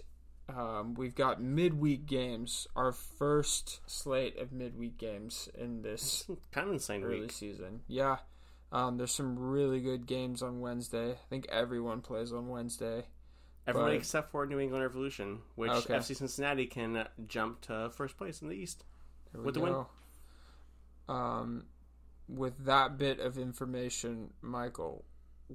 [0.49, 6.73] um, we've got midweek games, our first slate of midweek games in this kind of
[6.73, 7.31] insane early week.
[7.31, 7.81] season.
[7.87, 8.17] Yeah.
[8.73, 11.11] Um, there's some really good games on Wednesday.
[11.11, 13.05] I think everyone plays on Wednesday.
[13.67, 15.93] Everybody but- except for New England Revolution, which Okay.
[15.95, 18.83] FC Cincinnati can jump to first place in the East.
[19.33, 19.85] With the win.
[21.07, 21.65] Um,
[22.31, 25.05] with that bit of information, Michael,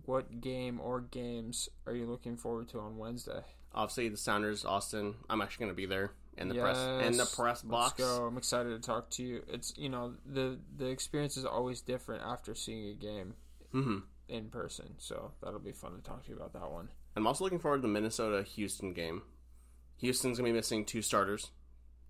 [0.05, 3.41] what game or games are you looking forward to on Wednesday?
[3.75, 5.15] Obviously, the Sounders, Austin.
[5.29, 7.99] I'm actually going to be there in the press in the press box.
[7.99, 8.27] Let's go.
[8.27, 9.43] I'm excited to talk to you.
[9.49, 13.35] It's you know the the experience is always different after seeing a game
[13.73, 13.99] hmm
[14.29, 16.89] in person, so that'll be fun to talk to you about that one.
[17.15, 19.23] I'm also looking forward to the Minnesota Houston game.
[19.99, 21.51] Houston's going to be missing two starters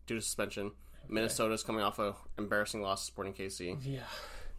[0.06, 0.72] due to suspension.
[1.08, 3.78] Minnesota's coming off a embarrassing loss to Sporting KC.
[3.84, 4.00] Yeah,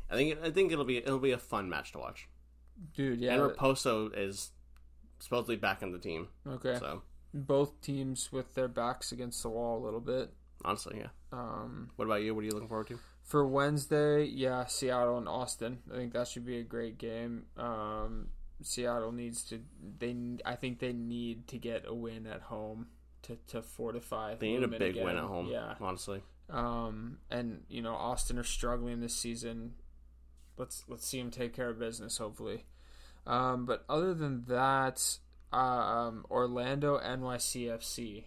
[0.09, 2.27] I think I think it'll be it'll be a fun match to watch.
[2.95, 3.19] dude.
[3.19, 3.33] Yeah.
[3.33, 4.51] And Raposo is
[5.19, 6.27] supposedly back in the team.
[6.47, 6.77] okay.
[6.79, 7.01] So
[7.33, 10.31] Both teams with their backs against the wall a little bit.
[10.63, 11.09] honestly, yeah.
[11.31, 12.33] Um, What about you?
[12.33, 12.99] What are you looking forward to?
[13.23, 15.79] for Wednesday, yeah, Seattle and Austin.
[15.93, 17.47] I think that should be a great game.
[17.57, 18.29] Um,
[18.61, 19.59] Seattle needs to.
[19.99, 22.87] They, I think they need to get a win at home
[23.23, 24.35] to, to fortify.
[24.35, 25.47] They need a big win at home.
[25.47, 25.73] Yeah.
[25.81, 26.21] honestly.
[26.49, 29.73] Um, and you know Austin are struggling this season.
[30.57, 32.17] Let's let's see him take care of business.
[32.17, 32.65] Hopefully.
[33.25, 35.17] Um, but other than that,
[35.51, 38.23] um, Orlando NYCFC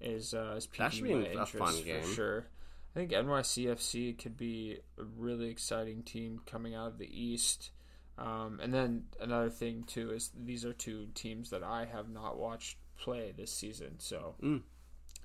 [0.00, 2.46] is uh, is That should be a fun for sure.
[2.94, 7.70] I think NYCFC could be a really exciting team coming out of the East.
[8.18, 12.38] Um, and then another thing too is these are two teams that I have not
[12.38, 14.62] watched play this season, so Mm.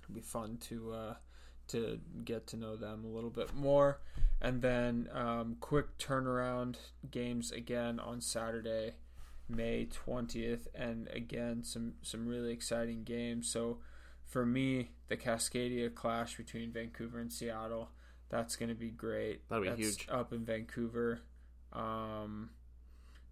[0.03, 1.15] it'll be fun to uh,
[1.69, 3.99] to get to know them a little bit more.
[4.41, 6.75] And then um, quick turnaround
[7.09, 8.95] games again on Saturday,
[9.47, 13.49] May twentieth, and again some some really exciting games.
[13.49, 13.79] So
[14.25, 17.91] for me, the Cascadia clash between Vancouver and Seattle,
[18.29, 19.47] that's going to be great.
[19.49, 20.07] That'll be That's huge.
[20.09, 21.21] up in Vancouver.
[21.71, 22.49] Um,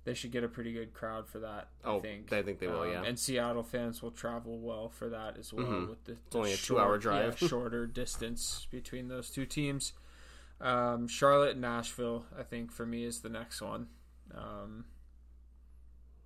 [0.05, 1.69] they should get a pretty good crowd for that.
[1.83, 2.29] I Oh, think.
[2.29, 3.03] they think they will, Um, yeah.
[3.03, 5.65] And Seattle fans will travel well for that as well.
[5.65, 5.89] Mhm.
[5.89, 7.41] With the, It's only a two-hour drive.
[7.41, 9.93] yeah, shorter distance between those two teams.
[10.59, 13.87] Um, Charlotte and Nashville, I think for me is the next one.
[14.33, 14.85] Um,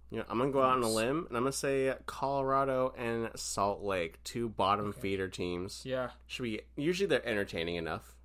[0.09, 3.81] Yeah, I'm gonna go out on a limb and I'm gonna say Colorado and Salt
[3.81, 5.01] Lake, two bottom Okay.
[5.01, 5.85] feeder teams.
[5.85, 8.15] yeah, Should be usually they're entertaining enough,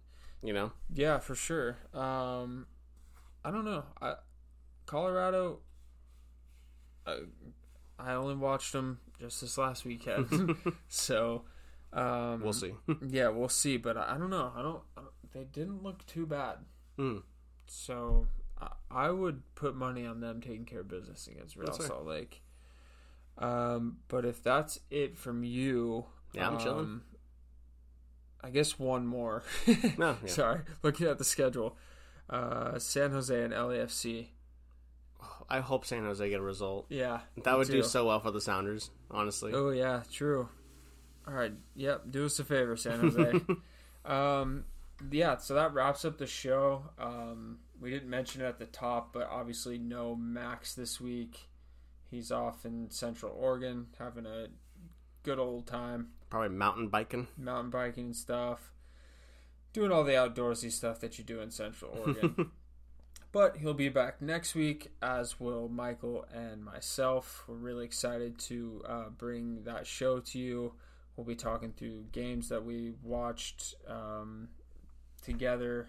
[0.43, 0.73] you know.
[0.95, 1.79] yeah, for sure.
[1.93, 2.69] Um,
[3.45, 3.85] I don't know.
[4.01, 4.15] I,
[4.93, 5.59] Colorado.
[7.07, 7.17] I,
[7.99, 10.55] I only watched them just this last weekend,
[10.89, 11.43] so
[11.93, 12.73] um, We'll see.
[13.09, 14.53] Yeah, we'll see, but I I don't know.
[14.55, 14.83] I don't.
[14.97, 16.57] I don't they didn't look too bad.
[16.97, 17.19] Hmm.
[17.67, 18.27] So
[18.61, 21.87] I, I would put money on them taking care of business against Real That's.
[21.87, 22.43] Salt Lake.
[23.39, 26.79] Um, but if that's it from you, Yeah, I'm chilling.
[26.85, 27.03] um,
[28.45, 29.43] I guess one more.
[29.97, 30.27] No, yeah.
[30.27, 31.77] Sorry, looking at the schedule,
[32.29, 34.27] uh, San Jose and LAFC.
[35.49, 36.87] I hope San Jose get a result.
[36.89, 39.53] Yeah, That would do so well for the Sounders, honestly.
[39.55, 40.49] Oh yeah, true.
[41.27, 42.05] All right, yep.
[42.11, 43.41] Do us a favor, San Jose.
[44.05, 44.65] um,
[45.11, 45.37] yeah.
[45.37, 46.85] So that wraps up the show.
[46.99, 51.49] Um, we didn't mention it at the top, but obviously no Max this week.
[52.11, 54.49] He's off in Central Oregon having a
[55.23, 57.29] good old time, Probably mountain biking.
[57.39, 58.73] mountain biking and stuff,
[59.73, 62.51] doing all the outdoorsy stuff that you do in Central Oregon.
[63.33, 67.45] But he'll be back next week, as will Michael and myself.
[67.49, 70.75] We're really excited to uh, bring that show to you.
[71.17, 74.49] We'll be talking through games that we watched um,
[75.23, 75.89] together,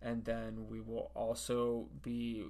[0.00, 2.44] and then we will also be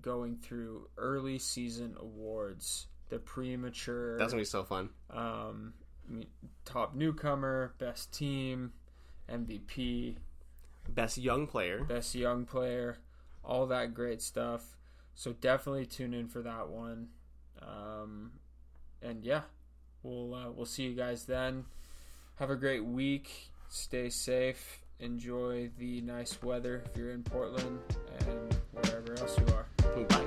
[0.00, 4.90] going through early season awards, the premature That's gonna be so fun.
[5.10, 5.74] um,
[6.64, 8.72] top newcomer, best team,
[9.28, 10.16] MVP,
[10.88, 11.84] Best young player.
[11.84, 12.98] best young player,
[13.44, 14.76] all that great stuff.
[15.14, 17.08] So definitely tune in for that one.
[17.60, 18.32] Um,
[19.02, 19.42] and yeah,
[20.02, 21.64] we'll uh, we'll see you guys then.
[22.36, 23.50] Have a great week.
[23.68, 24.80] Stay safe.
[25.00, 27.80] Enjoy the nice weather if you're in Portland
[28.20, 30.21] and wherever else you